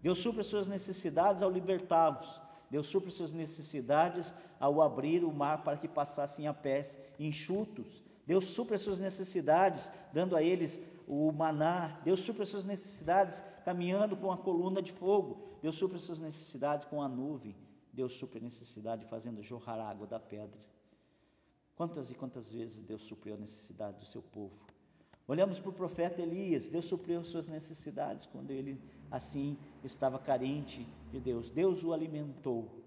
Deus 0.00 0.18
supre 0.20 0.40
as 0.40 0.46
suas 0.46 0.66
necessidades 0.66 1.42
ao 1.42 1.50
libertá-los. 1.50 2.40
Deus 2.70 2.86
supre 2.86 3.10
suas 3.10 3.34
necessidades 3.34 4.32
ao 4.58 4.80
abrir 4.80 5.22
o 5.22 5.30
mar 5.30 5.62
para 5.64 5.76
que 5.76 5.86
passassem 5.86 6.48
a 6.48 6.54
pés 6.54 6.98
enxutos. 7.18 8.02
Deus 8.28 8.44
supre 8.44 8.74
as 8.74 8.82
suas 8.82 9.00
necessidades, 9.00 9.90
dando 10.12 10.36
a 10.36 10.42
eles 10.42 10.78
o 11.06 11.32
maná. 11.32 11.98
Deus 12.04 12.20
supre 12.20 12.42
as 12.42 12.50
suas 12.50 12.66
necessidades 12.66 13.42
caminhando 13.64 14.14
com 14.18 14.30
a 14.30 14.36
coluna 14.36 14.82
de 14.82 14.92
fogo. 14.92 15.56
Deus 15.62 15.76
supre 15.76 15.96
as 15.96 16.02
suas 16.02 16.20
necessidades 16.20 16.84
com 16.84 17.00
a 17.00 17.08
nuvem. 17.08 17.56
Deus 17.90 18.12
supre 18.12 18.38
a 18.38 18.42
necessidade 18.42 19.06
fazendo 19.06 19.42
jorrar 19.42 19.80
água 19.80 20.06
da 20.06 20.20
pedra. 20.20 20.60
Quantas 21.74 22.10
e 22.10 22.14
quantas 22.14 22.52
vezes 22.52 22.82
Deus 22.82 23.00
supriu 23.00 23.32
a 23.32 23.38
necessidade 23.38 23.98
do 23.98 24.04
seu 24.04 24.20
povo? 24.20 24.58
Olhamos 25.26 25.58
para 25.58 25.70
o 25.70 25.72
profeta 25.72 26.20
Elias, 26.20 26.68
Deus 26.68 26.84
supriu 26.84 27.24
suas 27.24 27.48
necessidades 27.48 28.26
quando 28.26 28.50
ele 28.50 28.78
assim 29.10 29.56
estava 29.82 30.18
carente 30.18 30.86
de 31.10 31.18
Deus. 31.18 31.50
Deus 31.50 31.82
o 31.82 31.94
alimentou. 31.94 32.84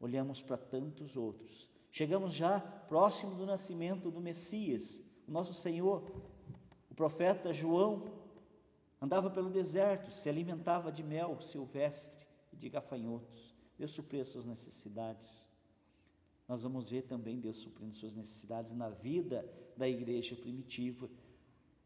Olhamos 0.00 0.42
para 0.42 0.56
tantos 0.56 1.16
outros. 1.16 1.68
Chegamos 1.90 2.34
já 2.34 2.60
próximo 2.60 3.34
do 3.34 3.46
nascimento 3.46 4.10
do 4.10 4.20
Messias, 4.20 5.02
o 5.26 5.32
nosso 5.32 5.54
Senhor. 5.54 6.02
O 6.90 6.94
profeta 6.94 7.52
João 7.52 8.04
andava 9.00 9.30
pelo 9.30 9.50
deserto, 9.50 10.10
se 10.10 10.28
alimentava 10.28 10.90
de 10.92 11.02
mel 11.02 11.40
silvestre 11.40 12.26
e 12.52 12.56
de 12.56 12.68
gafanhotos. 12.68 13.54
Deus 13.78 13.90
supriu 13.92 14.24
suas 14.24 14.44
necessidades. 14.44 15.46
Nós 16.48 16.62
vamos 16.62 16.90
ver 16.90 17.02
também 17.02 17.38
Deus 17.38 17.58
suprindo 17.58 17.94
suas 17.94 18.16
necessidades 18.16 18.74
na 18.74 18.88
vida 18.88 19.48
da 19.76 19.88
igreja 19.88 20.34
primitiva. 20.34 21.08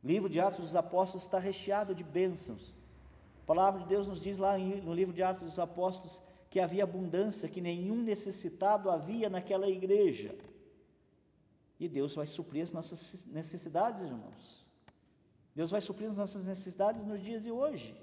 O 0.02 0.06
livro 0.06 0.28
de 0.28 0.40
Atos 0.40 0.66
dos 0.66 0.76
Apóstolos 0.76 1.24
está 1.24 1.38
recheado 1.38 1.94
de 1.94 2.02
bênçãos. 2.02 2.74
A 3.42 3.44
palavra 3.44 3.82
de 3.82 3.88
Deus 3.88 4.06
nos 4.06 4.20
diz 4.20 4.38
lá 4.38 4.56
no 4.56 4.94
livro 4.94 5.12
de 5.12 5.22
Atos 5.22 5.44
dos 5.44 5.58
Apóstolos 5.58 6.22
que 6.52 6.60
havia 6.60 6.84
abundância, 6.84 7.48
que 7.48 7.62
nenhum 7.62 8.02
necessitado 8.02 8.90
havia 8.90 9.30
naquela 9.30 9.66
igreja. 9.70 10.36
E 11.80 11.88
Deus 11.88 12.14
vai 12.14 12.26
suprir 12.26 12.62
as 12.62 12.70
nossas 12.70 13.24
necessidades, 13.24 14.02
irmãos. 14.02 14.66
Deus 15.56 15.70
vai 15.70 15.80
suprir 15.80 16.10
as 16.10 16.18
nossas 16.18 16.44
necessidades 16.44 17.06
nos 17.06 17.22
dias 17.22 17.42
de 17.42 17.50
hoje. 17.50 17.96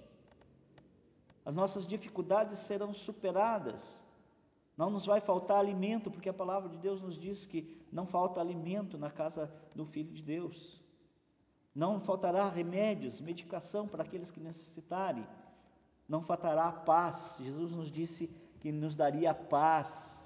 As 1.46 1.54
nossas 1.54 1.86
dificuldades 1.86 2.58
serão 2.58 2.92
superadas. 2.92 4.04
Não 4.76 4.90
nos 4.90 5.06
vai 5.06 5.22
faltar 5.22 5.60
alimento, 5.60 6.10
porque 6.10 6.30
a 6.30 6.34
palavra 6.34 6.70
de 6.70 6.78
Deus 6.78 7.00
nos 7.04 7.20
diz 7.20 7.46
que 7.46 7.80
não 7.92 8.08
falta 8.08 8.42
alimento 8.42 8.98
na 8.98 9.12
casa 9.12 9.54
do 9.76 9.86
Filho 9.86 10.12
de 10.12 10.24
Deus. 10.24 10.82
Não 11.76 12.00
faltará 12.00 12.50
remédios, 12.50 13.22
medicação 13.22 13.88
para 13.88 14.02
aqueles 14.02 14.32
que 14.32 14.40
necessitarem. 14.40 15.28
Não 16.08 16.24
faltará 16.24 16.72
paz. 16.72 17.38
Jesus 17.40 17.74
nos 17.74 17.92
disse 17.92 18.39
que 18.60 18.72
nos 18.72 18.96
daria 18.96 19.34
paz. 19.34 20.18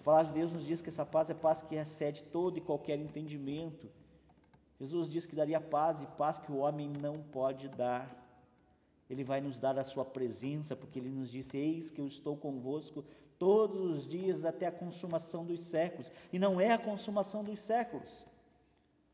A 0.00 0.02
palavra 0.02 0.32
de 0.32 0.38
Deus 0.38 0.52
nos 0.52 0.64
diz 0.64 0.82
que 0.82 0.88
essa 0.88 1.04
paz 1.04 1.30
é 1.30 1.34
paz 1.34 1.62
que 1.62 1.74
excede 1.74 2.22
todo 2.24 2.58
e 2.58 2.60
qualquer 2.60 2.98
entendimento. 2.98 3.88
Jesus 4.78 5.08
disse 5.08 5.28
que 5.28 5.36
daria 5.36 5.60
paz 5.60 6.02
e 6.02 6.06
paz 6.06 6.38
que 6.38 6.52
o 6.52 6.58
homem 6.58 6.88
não 7.00 7.22
pode 7.22 7.68
dar. 7.68 8.24
Ele 9.08 9.24
vai 9.24 9.40
nos 9.40 9.58
dar 9.58 9.78
a 9.78 9.84
sua 9.84 10.04
presença, 10.04 10.76
porque 10.76 10.98
ele 10.98 11.10
nos 11.10 11.30
disse: 11.30 11.56
Eis 11.56 11.90
que 11.90 12.00
eu 12.00 12.06
estou 12.06 12.36
convosco 12.36 13.04
todos 13.38 13.90
os 13.90 14.08
dias 14.08 14.44
até 14.44 14.66
a 14.66 14.72
consumação 14.72 15.44
dos 15.44 15.60
séculos. 15.60 16.10
E 16.32 16.38
não 16.38 16.60
é 16.60 16.72
a 16.72 16.78
consumação 16.78 17.44
dos 17.44 17.60
séculos. 17.60 18.26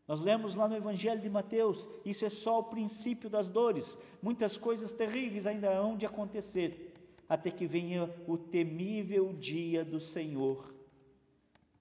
Nós 0.07 0.21
lemos 0.21 0.57
lá 0.57 0.66
no 0.66 0.77
Evangelho 0.77 1.21
de 1.21 1.31
Mateus, 1.31 1.88
isso 2.05 2.25
é 2.25 2.29
só 2.29 2.59
o 2.59 2.64
princípio 2.64 3.31
das 3.31 3.49
dores. 3.49 3.97
Muitas 4.21 4.57
coisas 4.57 4.92
terríveis 4.92 5.47
ainda 5.47 5.71
hão 5.71 5.97
de 5.97 6.05
acontecer, 6.05 6.91
até 7.33 7.51
que 7.51 7.66
venha 7.66 8.14
o 8.27 8.37
temível 8.37 9.33
dia 9.33 9.83
do 9.83 9.99
Senhor. 9.99 10.75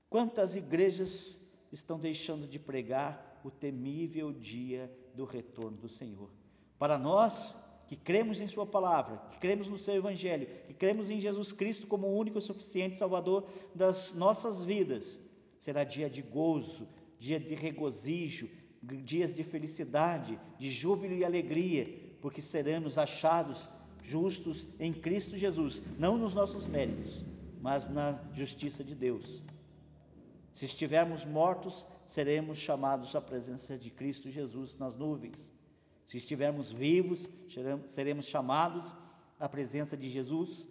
Quantas 0.10 0.56
igrejas 0.56 1.46
estão 1.74 2.00
deixando 2.00 2.48
de 2.48 2.58
pregar 2.58 3.42
o 3.44 3.52
temível 3.52 4.32
dia 4.32 4.90
do 5.14 5.26
retorno 5.26 5.76
do 5.76 5.90
Senhor? 5.90 6.30
Para 6.80 6.98
nós 6.98 7.60
que 7.86 7.98
cremos 7.98 8.40
em 8.40 8.48
Sua 8.48 8.66
palavra, 8.66 9.18
que 9.30 9.40
cremos 9.40 9.68
no 9.68 9.78
Seu 9.78 9.94
Evangelho, 9.94 10.48
que 10.68 10.74
cremos 10.74 11.10
em 11.10 11.20
Jesus 11.20 11.52
Cristo 11.52 11.86
como 11.86 12.08
o 12.08 12.18
único 12.18 12.40
e 12.40 12.42
suficiente 12.42 12.96
Salvador 12.96 13.46
das 13.76 14.14
nossas 14.14 14.64
vidas, 14.64 15.20
será 15.60 15.84
dia 15.84 16.10
de 16.10 16.22
gozo, 16.22 16.88
dia 17.20 17.38
de 17.38 17.56
regozijo, 17.56 18.50
dias 18.82 19.34
de 19.34 19.44
felicidade, 19.44 20.40
de 20.58 20.72
júbilo 20.72 21.14
e 21.14 21.26
alegria, 21.26 22.16
porque 22.22 22.42
seremos 22.42 22.98
achados 22.98 23.70
justos 24.02 24.68
em 24.80 24.94
Cristo 24.94 25.38
Jesus, 25.38 25.82
não 25.98 26.18
nos 26.18 26.34
nossos 26.34 26.68
méritos, 26.68 27.24
mas 27.62 27.88
na 27.88 28.20
justiça 28.34 28.84
de 28.84 28.96
Deus. 28.96 29.42
Se 30.54 30.66
estivermos 30.66 31.24
mortos, 31.24 31.86
seremos 32.06 32.58
chamados 32.58 33.16
à 33.16 33.22
presença 33.22 33.78
de 33.78 33.90
Cristo 33.90 34.30
Jesus 34.30 34.78
nas 34.78 34.98
nuvens. 34.98 35.54
Se 36.06 36.18
estivermos 36.18 36.72
vivos, 36.72 37.30
seremos 37.86 38.26
chamados 38.26 38.94
à 39.40 39.48
presença 39.48 39.96
de 39.96 40.10
Jesus 40.10 40.68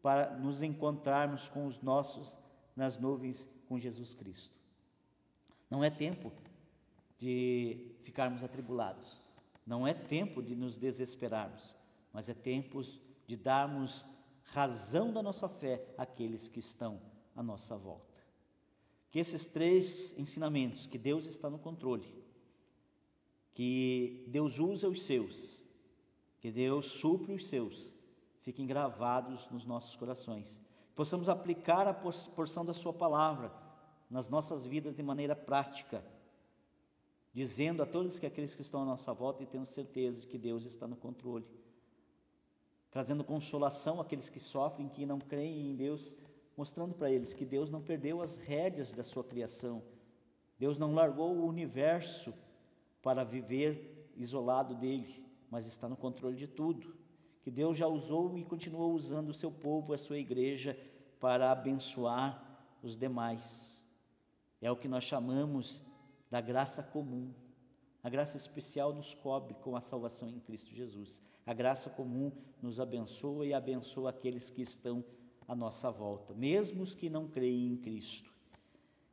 para 0.00 0.36
nos 0.36 0.62
encontrarmos 0.62 1.48
com 1.48 1.66
os 1.66 1.80
nossos 1.82 2.38
nas 2.76 2.98
nuvens 2.98 3.48
com 3.66 3.78
Jesus 3.78 4.14
Cristo. 4.14 4.54
Não 5.70 5.82
é 5.82 5.90
tempo 5.90 6.30
de 7.18 7.90
ficarmos 8.02 8.44
atribulados, 8.44 9.20
não 9.66 9.86
é 9.86 9.94
tempo 9.94 10.42
de 10.42 10.54
nos 10.54 10.76
desesperarmos, 10.76 11.74
mas 12.14 12.28
é 12.28 12.34
tempo 12.34 12.80
de 13.26 13.36
darmos 13.36 14.06
razão 14.44 15.12
da 15.12 15.20
nossa 15.20 15.48
fé 15.48 15.84
àqueles 15.98 16.48
que 16.48 16.60
estão 16.60 17.02
à 17.34 17.42
nossa 17.42 17.76
volta. 17.76 18.14
Que 19.10 19.18
esses 19.18 19.46
três 19.46 20.16
ensinamentos, 20.16 20.86
que 20.86 20.96
Deus 20.96 21.26
está 21.26 21.50
no 21.50 21.58
controle, 21.58 22.06
que 23.52 24.24
Deus 24.28 24.60
usa 24.60 24.88
os 24.88 25.02
seus, 25.02 25.60
que 26.40 26.52
Deus 26.52 26.86
supre 26.86 27.32
os 27.32 27.46
seus, 27.46 27.92
fiquem 28.42 28.64
gravados 28.66 29.50
nos 29.50 29.64
nossos 29.64 29.96
corações. 29.96 30.60
Possamos 30.94 31.28
aplicar 31.28 31.88
a 31.88 31.94
porção 31.94 32.64
da 32.64 32.72
Sua 32.72 32.92
palavra 32.92 33.52
nas 34.08 34.28
nossas 34.28 34.64
vidas 34.64 34.94
de 34.94 35.02
maneira 35.02 35.34
prática, 35.34 36.04
dizendo 37.32 37.82
a 37.82 37.86
todos 37.86 38.20
que 38.20 38.26
aqueles 38.26 38.54
que 38.54 38.62
estão 38.62 38.82
à 38.82 38.84
nossa 38.84 39.12
volta 39.12 39.42
e 39.42 39.46
tendo 39.46 39.66
certeza 39.66 40.20
de 40.20 40.28
que 40.28 40.38
Deus 40.38 40.64
está 40.64 40.86
no 40.86 40.94
controle, 40.94 41.44
trazendo 42.94 43.24
consolação 43.24 44.00
àqueles 44.00 44.28
que 44.28 44.38
sofrem, 44.38 44.88
que 44.88 45.04
não 45.04 45.18
creem 45.18 45.72
em 45.72 45.74
Deus, 45.74 46.14
mostrando 46.56 46.94
para 46.94 47.10
eles 47.10 47.34
que 47.34 47.44
Deus 47.44 47.68
não 47.68 47.82
perdeu 47.82 48.22
as 48.22 48.36
rédeas 48.36 48.92
da 48.92 49.02
sua 49.02 49.24
criação, 49.24 49.82
Deus 50.56 50.78
não 50.78 50.94
largou 50.94 51.34
o 51.34 51.44
universo 51.44 52.32
para 53.02 53.24
viver 53.24 54.12
isolado 54.16 54.76
dele, 54.76 55.26
mas 55.50 55.66
está 55.66 55.88
no 55.88 55.96
controle 55.96 56.36
de 56.36 56.46
tudo. 56.46 56.94
Que 57.42 57.50
Deus 57.50 57.76
já 57.76 57.88
usou 57.88 58.38
e 58.38 58.44
continua 58.44 58.86
usando 58.86 59.30
o 59.30 59.34
seu 59.34 59.50
povo, 59.50 59.92
a 59.92 59.98
sua 59.98 60.16
igreja, 60.16 60.78
para 61.18 61.50
abençoar 61.50 62.40
os 62.80 62.96
demais. 62.96 63.82
É 64.62 64.70
o 64.70 64.76
que 64.76 64.86
nós 64.86 65.02
chamamos 65.02 65.82
da 66.30 66.40
graça 66.40 66.80
comum. 66.80 67.34
A 68.04 68.10
graça 68.10 68.36
especial 68.36 68.92
nos 68.92 69.14
cobre 69.14 69.54
com 69.54 69.74
a 69.74 69.80
salvação 69.80 70.28
em 70.28 70.38
Cristo 70.38 70.74
Jesus. 70.74 71.22
A 71.46 71.54
graça 71.54 71.88
comum 71.88 72.30
nos 72.60 72.78
abençoa 72.78 73.46
e 73.46 73.54
abençoa 73.54 74.10
aqueles 74.10 74.50
que 74.50 74.60
estão 74.60 75.02
à 75.48 75.54
nossa 75.54 75.90
volta, 75.90 76.34
mesmo 76.34 76.82
os 76.82 76.94
que 76.94 77.08
não 77.08 77.26
creem 77.26 77.66
em 77.66 77.76
Cristo. 77.78 78.30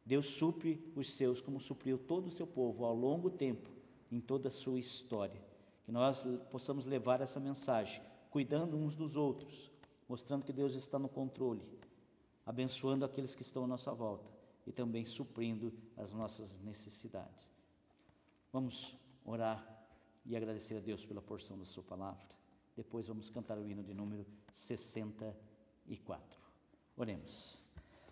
Deus 0.06 0.26
supre 0.26 0.92
os 0.94 1.10
seus 1.10 1.40
como 1.40 1.58
supriu 1.58 1.98
todo 1.98 2.28
o 2.28 2.32
seu 2.32 2.46
povo 2.46 2.84
ao 2.84 2.94
longo 2.94 3.30
tempo, 3.30 3.70
em 4.12 4.20
toda 4.20 4.50
a 4.50 4.52
sua 4.52 4.78
história. 4.78 5.42
Que 5.86 5.92
nós 5.92 6.22
possamos 6.50 6.86
levar 6.86 7.22
essa 7.22 7.40
mensagem, 7.40 8.04
cuidando 8.30 8.76
uns 8.76 8.94
dos 8.94 9.16
outros, 9.16 9.72
mostrando 10.06 10.44
que 10.44 10.52
Deus 10.52 10.76
está 10.76 11.00
no 11.00 11.08
controle, 11.08 11.64
abençoando 12.46 13.06
aqueles 13.06 13.36
que 13.36 13.42
estão 13.42 13.64
à 13.64 13.68
nossa 13.68 13.94
volta 13.94 14.30
e 14.68 14.72
também 14.74 15.06
suprindo 15.06 15.72
as 15.96 16.12
nossas 16.12 16.60
necessidades. 16.60 17.61
Vamos 18.52 18.98
orar 19.24 19.66
e 20.26 20.36
agradecer 20.36 20.76
a 20.76 20.82
Deus 20.82 21.06
pela 21.06 21.22
porção 21.22 21.58
da 21.58 21.64
Sua 21.64 21.84
palavra. 21.84 22.20
Depois 22.76 23.08
vamos 23.08 23.30
cantar 23.30 23.58
o 23.58 23.66
hino 23.66 23.82
de 23.82 23.94
número 23.94 24.26
64. 24.52 26.22
Oremos. 26.98 27.58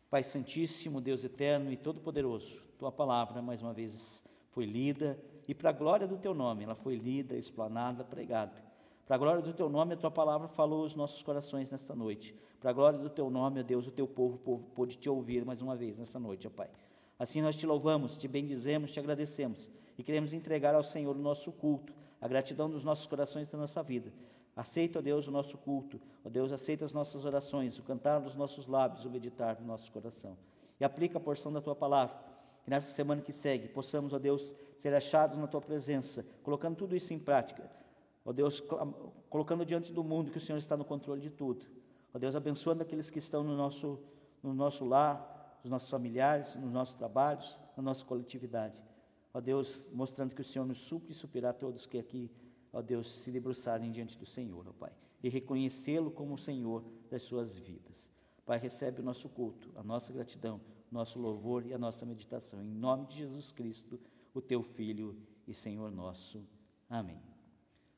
Pai 0.10 0.23
Santíssimo, 0.23 1.02
Deus 1.02 1.25
eterno 1.25 1.73
e 1.73 1.78
todo-poderoso, 1.78 2.63
Tua 2.78 2.91
palavra 2.91 3.41
mais 3.41 3.62
uma 3.62 3.73
vez 3.73 4.23
foi 4.52 4.65
lida 4.65 5.19
e 5.45 5.54
para 5.54 5.71
a 5.71 5.73
glória 5.73 6.08
do 6.08 6.17
Teu 6.17 6.34
nome 6.34 6.63
ela 6.63 6.75
foi 6.75 6.95
lida, 6.95 7.36
explanada, 7.36 8.06
pregada. 8.06 8.63
Para 9.06 9.17
a 9.17 9.19
glória 9.19 9.41
do 9.41 9.54
Teu 9.54 9.69
nome, 9.69 9.93
a 9.93 9.97
Tua 9.97 10.10
palavra 10.10 10.47
falou 10.47 10.84
aos 10.84 10.95
nossos 10.95 11.21
corações 11.21 11.69
nesta 11.69 11.93
noite. 11.93 12.34
Para 12.62 12.69
a 12.69 12.73
glória 12.73 12.97
do 12.97 13.10
Teu 13.10 13.30
nome, 13.30 13.60
ó 13.60 13.63
Deus, 13.63 13.88
o 13.88 13.91
Teu 13.91 14.08
povo, 14.08 14.38
povo 14.38 14.69
pôde 14.73 14.97
Te 14.97 15.10
ouvir 15.10 15.43
mais 15.43 15.62
uma 15.62 15.75
vez 15.75 15.97
nesta 15.97 16.17
noite, 16.17 16.47
ó 16.47 16.49
Pai. 16.49 16.69
Assim 17.19 17.41
nós 17.41 17.58
Te 17.58 17.67
louvamos, 17.67 18.17
Te 18.17 18.28
bendizemos, 18.28 18.91
Te 18.91 18.99
agradecemos 19.02 19.69
e 19.99 20.03
queremos 20.03 20.31
entregar 20.31 20.73
ao 20.73 20.81
Senhor 20.81 21.13
o 21.13 21.19
nosso 21.19 21.51
culto, 21.51 21.93
a 22.21 22.27
gratidão 22.27 22.69
dos 22.69 22.85
nossos 22.85 23.05
corações 23.05 23.49
e 23.49 23.51
da 23.51 23.57
nossa 23.57 23.83
vida. 23.83 24.13
Aceita, 24.55 24.99
ó 24.99 25.01
Deus, 25.01 25.27
o 25.27 25.31
nosso 25.31 25.57
culto. 25.57 25.99
Ó 26.23 26.29
Deus, 26.29 26.53
aceita 26.53 26.85
as 26.85 26.93
nossas 26.93 27.25
orações, 27.25 27.77
o 27.77 27.83
cantar 27.83 28.21
dos 28.21 28.33
nossos 28.33 28.65
lábios, 28.65 29.03
o 29.03 29.09
meditar 29.09 29.57
do 29.57 29.65
nosso 29.65 29.91
coração. 29.91 30.38
E 30.79 30.85
aplica 30.85 31.17
a 31.17 31.21
porção 31.21 31.51
da 31.51 31.59
tua 31.59 31.75
palavra. 31.75 32.15
Que 32.63 32.69
nessa 32.69 32.89
semana 32.93 33.21
que 33.21 33.33
segue 33.33 33.67
possamos, 33.67 34.13
ó 34.13 34.19
Deus, 34.19 34.55
ser 34.77 34.93
achados 34.93 35.38
na 35.38 35.47
tua 35.47 35.59
presença, 35.59 36.25
colocando 36.43 36.77
tudo 36.77 36.95
isso 36.95 37.13
em 37.13 37.19
prática. 37.19 37.69
Ó 38.23 38.31
Deus, 38.31 38.63
colocando 39.29 39.65
diante 39.65 39.91
do 39.91 40.01
mundo 40.01 40.31
que 40.31 40.38
o 40.38 40.41
Senhor 40.41 40.59
está 40.59 40.77
no 40.77 40.85
controle 40.85 41.19
de 41.19 41.29
tudo. 41.29 41.65
Ó 42.13 42.17
Deus, 42.17 42.38
abençoando 42.38 42.83
aqueles 42.83 43.09
que 43.09 43.19
estão 43.19 43.43
no 43.43 43.53
nosso, 43.53 43.99
no 44.41 44.53
nosso 44.53 44.85
lar, 44.85 45.59
os 45.62 45.69
nossos 45.69 45.89
familiares, 45.89 46.55
nos 46.55 46.71
nossos 46.71 46.95
trabalhos, 46.95 47.59
na 47.75 47.83
nossa 47.83 48.05
coletividade. 48.05 48.81
Ó 49.34 49.39
Deus, 49.39 49.89
mostrando 49.94 50.34
que 50.34 50.42
o 50.42 50.44
Senhor 50.44 50.65
nos 50.65 50.80
supre 50.80 51.12
e 51.12 51.15
suprirá 51.15 51.54
todos 51.54 51.86
que 51.86 51.98
aqui 51.98 52.32
ó 52.72 52.82
Deus, 52.82 53.12
se 53.12 53.32
debruçarem 53.32 53.92
diante 53.92 54.18
do 54.18 54.26
Senhor, 54.26 54.68
ó 54.68 54.74
Pai, 54.74 54.92
e 55.24 55.30
reconhecê-lo 55.30 56.12
como 56.12 56.36
o 56.36 56.38
Senhor 56.38 56.84
das 57.10 57.24
suas 57.24 57.58
vidas. 57.58 58.10
Pai, 58.46 58.58
recebe 58.58 59.02
o 59.02 59.04
nosso 59.04 59.28
culto, 59.30 59.72
a 59.76 59.84
nossa 59.84 60.13
gratidão, 60.13 60.62
nosso 60.92 61.20
louvor 61.20 61.65
e 61.65 61.74
a 61.74 61.78
nossa 61.78 62.06
meditação. 62.06 62.63
Em 62.63 62.68
nome 62.68 63.06
de 63.08 63.18
Jesus 63.18 63.52
Cristo, 63.52 64.00
o 64.34 64.42
teu 64.42 64.63
Filho 64.63 65.15
e 65.48 65.54
Senhor 65.54 65.92
nosso. 65.92 66.44
Amém. 66.89 67.22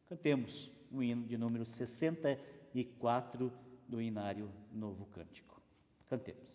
Cantemos 0.08 0.72
o 0.92 1.02
hino 1.02 1.26
de 1.26 1.38
número 1.38 1.66
64 1.66 3.52
do 3.88 4.02
Inário 4.02 4.52
Novo 4.74 5.06
Cântico. 5.06 5.62
Cantemos. 6.10 6.52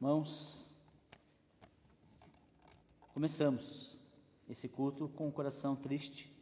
Mãos 0.00 0.58
Começamos 3.18 3.98
esse 4.48 4.68
culto 4.68 5.08
com 5.08 5.26
o 5.26 5.32
coração 5.32 5.74
triste, 5.74 6.32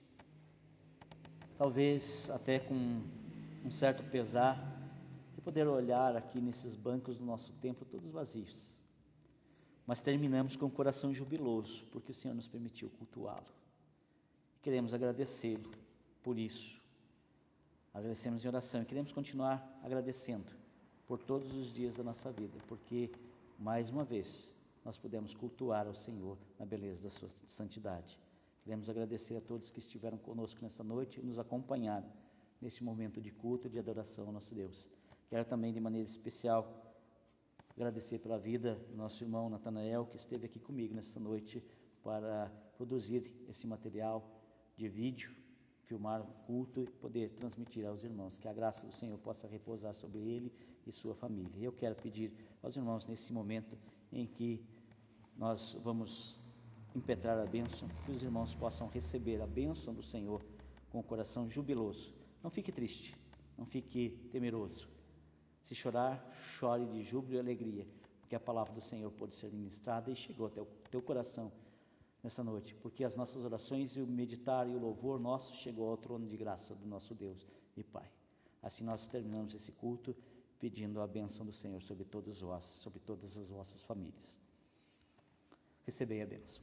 talvez 1.57 2.29
até 2.29 2.59
com 2.59 3.01
um 3.65 3.71
certo 3.71 4.03
pesar, 4.11 4.63
de 5.35 5.41
poder 5.41 5.67
olhar 5.67 6.15
aqui 6.15 6.39
nesses 6.39 6.77
bancos 6.77 7.17
do 7.17 7.25
nosso 7.25 7.51
templo 7.63 7.87
todos 7.87 8.11
vazios. 8.11 8.77
Mas 9.87 10.03
terminamos 10.03 10.55
com 10.55 10.67
o 10.67 10.71
coração 10.71 11.15
jubiloso, 11.15 11.87
porque 11.91 12.11
o 12.11 12.15
Senhor 12.15 12.35
nos 12.35 12.47
permitiu 12.47 12.91
cultuá-lo. 12.91 13.47
Queremos 14.61 14.93
agradecê-lo 14.93 15.71
por 16.23 16.39
isso. 16.39 16.79
Agradecemos 17.95 18.45
em 18.45 18.49
oração 18.49 18.83
e 18.83 18.85
queremos 18.85 19.15
continuar 19.15 19.67
agradecendo 19.83 20.53
por 21.07 21.23
todos 21.23 21.55
os 21.55 21.73
dias 21.73 21.97
da 21.97 22.05
nossa 22.05 22.31
vida, 22.31 22.59
porque, 22.69 23.11
mais 23.59 23.91
uma 23.91 24.05
vez, 24.05 24.53
nós 24.85 24.99
pudemos 24.99 25.35
cultuar 25.35 25.87
ao 25.87 25.95
Senhor 25.95 26.39
na 26.59 26.67
beleza 26.67 27.03
da 27.03 27.11
sua 27.11 27.29
santidade. 27.47 28.21
Queremos 28.63 28.89
agradecer 28.89 29.37
a 29.37 29.41
todos 29.41 29.71
que 29.71 29.79
estiveram 29.79 30.19
conosco 30.19 30.61
nessa 30.63 30.85
noite 30.85 31.21
e 31.21 31.23
nos 31.23 31.39
acompanharam 31.39 32.09
neste 32.61 32.83
momento 32.83 33.21
de 33.21 33.31
culto 33.31 33.67
e 33.67 33.71
de 33.71 33.79
adoração 33.79 34.27
ao 34.27 34.33
nosso 34.33 34.55
Deus. 34.55 34.91
Quero 35.29 35.45
também, 35.45 35.73
de 35.73 35.81
maneira 35.81 36.07
especial, 36.07 36.95
agradecer 37.77 38.19
pela 38.19 38.39
vida 38.39 38.75
do 38.89 38.97
nosso 38.97 39.23
irmão 39.23 39.49
Natanael, 39.51 40.07
que 40.07 40.17
esteve 40.17 40.47
aqui 40.47 40.59
comigo 40.59 40.95
nesta 40.95 41.19
noite 41.19 41.63
para 42.03 42.51
produzir 42.77 43.31
esse 43.49 43.67
material 43.67 44.41
de 44.77 44.89
vídeo, 44.89 45.35
filmar 45.87 46.21
o 46.21 46.33
culto 46.47 46.83
e 46.83 46.87
poder 46.87 47.31
transmitir 47.31 47.87
aos 47.87 48.05
irmãos. 48.05 48.39
Que 48.39 48.49
a 48.49 48.53
graça 48.53 48.87
do 48.87 48.93
Senhor 48.93 49.19
possa 49.19 49.47
repousar 49.47 49.95
sobre 49.95 50.21
ele 50.21 50.53
e 50.87 50.93
sua 50.93 51.15
família. 51.15 51.51
Eu 51.61 51.73
quero 51.73 51.95
pedir 51.95 52.33
aos 52.63 52.77
irmãos 52.77 53.07
nesse 53.07 53.33
momento 53.33 53.79
em 54.13 54.27
que 54.27 54.65
nós 55.37 55.77
vamos 55.83 56.41
impetrar 56.95 57.39
a 57.39 57.47
bênção, 57.47 57.89
que 58.05 58.13
os 58.13 58.23
irmãos 58.23 58.55
possam 58.55 58.89
receber 58.89 59.41
a 59.41 59.47
bênção 59.47 59.95
do 59.95 60.03
Senhor 60.03 60.43
com 60.91 60.99
o 60.99 61.03
coração 61.03 61.49
jubiloso. 61.51 62.15
Não 62.43 62.51
fique 62.51 62.73
triste, 62.73 63.15
não 63.57 63.67
fique 63.67 64.11
temeroso. 64.33 64.89
Se 65.61 65.75
chorar, 65.75 66.25
chore 66.59 66.87
de 66.87 67.03
júbilo 67.03 67.35
e 67.37 67.39
alegria, 67.39 67.87
porque 68.21 68.35
a 68.35 68.41
palavra 68.41 68.73
do 68.73 68.81
Senhor 68.81 69.11
pode 69.13 69.35
ser 69.35 69.53
ministrada 69.53 70.11
e 70.11 70.17
chegou 70.17 70.47
até 70.47 70.61
o 70.61 70.67
teu 70.91 71.03
coração 71.03 71.53
nessa 72.27 72.45
noite, 72.45 72.75
porque 72.83 73.05
as 73.05 73.17
nossas 73.17 73.45
orações 73.45 73.97
e 73.97 74.01
o 74.01 74.07
meditar 74.07 74.69
e 74.69 74.75
o 74.75 74.79
louvor 74.79 75.19
nosso 75.19 75.55
chegou 75.55 75.89
ao 75.89 75.97
trono 75.97 76.27
de 76.27 76.37
graça 76.37 76.75
do 76.75 76.87
nosso 76.87 77.15
Deus 77.15 77.47
e 77.77 77.83
Pai. 77.83 78.11
Assim 78.63 78.85
nós 78.85 79.07
terminamos 79.07 79.55
esse 79.55 79.73
culto 79.73 80.15
pedindo 80.59 81.01
a 81.01 81.07
bênção 81.07 81.47
do 81.47 81.53
Senhor 81.53 81.81
sobre 81.83 82.05
todos 82.05 82.41
vós, 82.41 82.65
sobre 82.65 83.01
todas 83.01 83.39
as 83.39 83.49
vossas 83.49 83.83
famílias 83.83 84.37
recebei 85.87 86.21
a 86.21 86.27
bênção. 86.27 86.63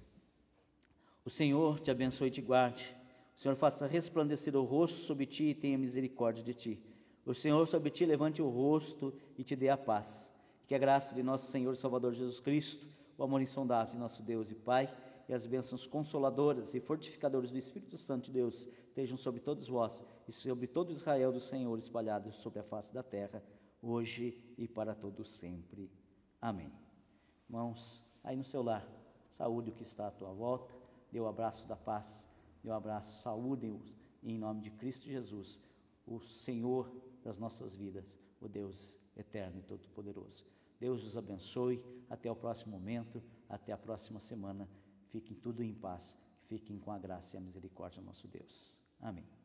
O 1.26 1.30
Senhor 1.30 1.80
te 1.80 1.90
abençoe 1.90 2.28
e 2.28 2.32
te 2.32 2.42
guarde. 2.42 2.96
O 3.36 3.40
Senhor 3.40 3.56
faça 3.56 3.88
resplandecer 3.88 4.56
o 4.56 4.64
rosto 4.64 5.00
sobre 5.00 5.26
ti 5.26 5.46
e 5.46 5.56
tenha 5.56 5.78
misericórdia 5.78 6.44
de 6.44 6.54
ti. 6.54 6.80
O 7.26 7.34
Senhor 7.34 7.66
sobre 7.66 7.90
ti 7.90 8.06
levante 8.06 8.42
o 8.42 8.50
rosto 8.50 9.14
e 9.38 9.44
te 9.44 9.56
dê 9.56 9.70
a 9.70 9.78
paz. 9.78 10.32
Que 10.68 10.76
a 10.76 10.78
graça 10.78 11.16
de 11.16 11.24
nosso 11.24 11.50
Senhor 11.50 11.76
Salvador 11.78 12.14
Jesus 12.14 12.42
Cristo, 12.42 12.86
o 13.18 13.24
amor 13.24 13.42
insondável 13.42 13.94
de 13.94 14.00
nosso 14.00 14.22
Deus 14.22 14.52
e 14.52 14.56
Pai, 14.56 14.94
e 15.28 15.34
as 15.34 15.46
bênçãos 15.46 15.88
consoladoras 15.88 16.74
e 16.74 16.80
fortificadoras 16.80 17.52
do 17.52 17.58
Espírito 17.58 17.98
Santo 17.98 18.26
de 18.26 18.32
Deus 18.32 18.68
estejam 18.88 19.18
sobre 19.18 19.40
todos 19.40 19.68
vós 19.68 20.06
e 20.28 20.32
sobre 20.32 20.68
todo 20.68 20.92
Israel 20.92 21.32
do 21.32 21.40
Senhor 21.40 21.78
espalhados 21.78 22.36
sobre 22.36 22.60
a 22.60 22.64
face 22.64 22.94
da 22.94 23.04
terra, 23.04 23.44
hoje 23.82 24.38
e 24.58 24.68
para 24.68 24.94
todo 24.94 25.24
sempre. 25.24 25.90
Amém. 26.42 26.72
Irmãos, 27.50 28.04
aí 28.24 28.36
no 28.36 28.44
seu 28.44 28.62
lar 28.62 28.88
saúde 29.34 29.72
o 29.72 29.74
que 29.74 29.84
está 29.84 30.08
à 30.08 30.12
tua 30.12 30.32
volta, 30.32 30.74
dê 31.12 31.20
o 31.20 31.28
abraço 31.28 31.68
da 31.68 31.76
paz, 31.76 32.30
dê 32.64 32.70
o 32.70 32.74
abraço, 32.74 33.22
saúde 33.22 33.80
em 34.22 34.38
nome 34.38 34.62
de 34.62 34.72
Cristo 34.72 35.08
Jesus, 35.08 35.60
o 36.06 36.20
Senhor 36.20 36.92
das 37.24 37.38
nossas 37.38 37.76
vidas, 37.76 38.20
o 38.40 38.48
Deus 38.48 38.96
eterno 39.18 39.60
e 39.60 39.64
todo-poderoso. 39.64 40.46
Deus 40.80 41.04
os 41.04 41.18
abençoe, 41.18 41.84
até 42.10 42.30
o 42.30 42.36
próximo 42.36 42.78
momento, 42.78 43.24
até 43.50 43.72
a 43.72 43.78
próxima 43.78 44.20
semana. 44.20 44.68
Fiquem 45.14 45.38
tudo 45.38 45.62
em 45.62 45.76
paz, 45.76 46.18
fiquem 46.48 46.80
com 46.80 46.92
a 46.92 46.98
graça 46.98 47.36
e 47.36 47.38
a 47.38 47.42
misericórdia 47.42 48.02
do 48.02 48.08
nosso 48.08 48.28
Deus. 48.28 48.80
Amém. 49.00 49.43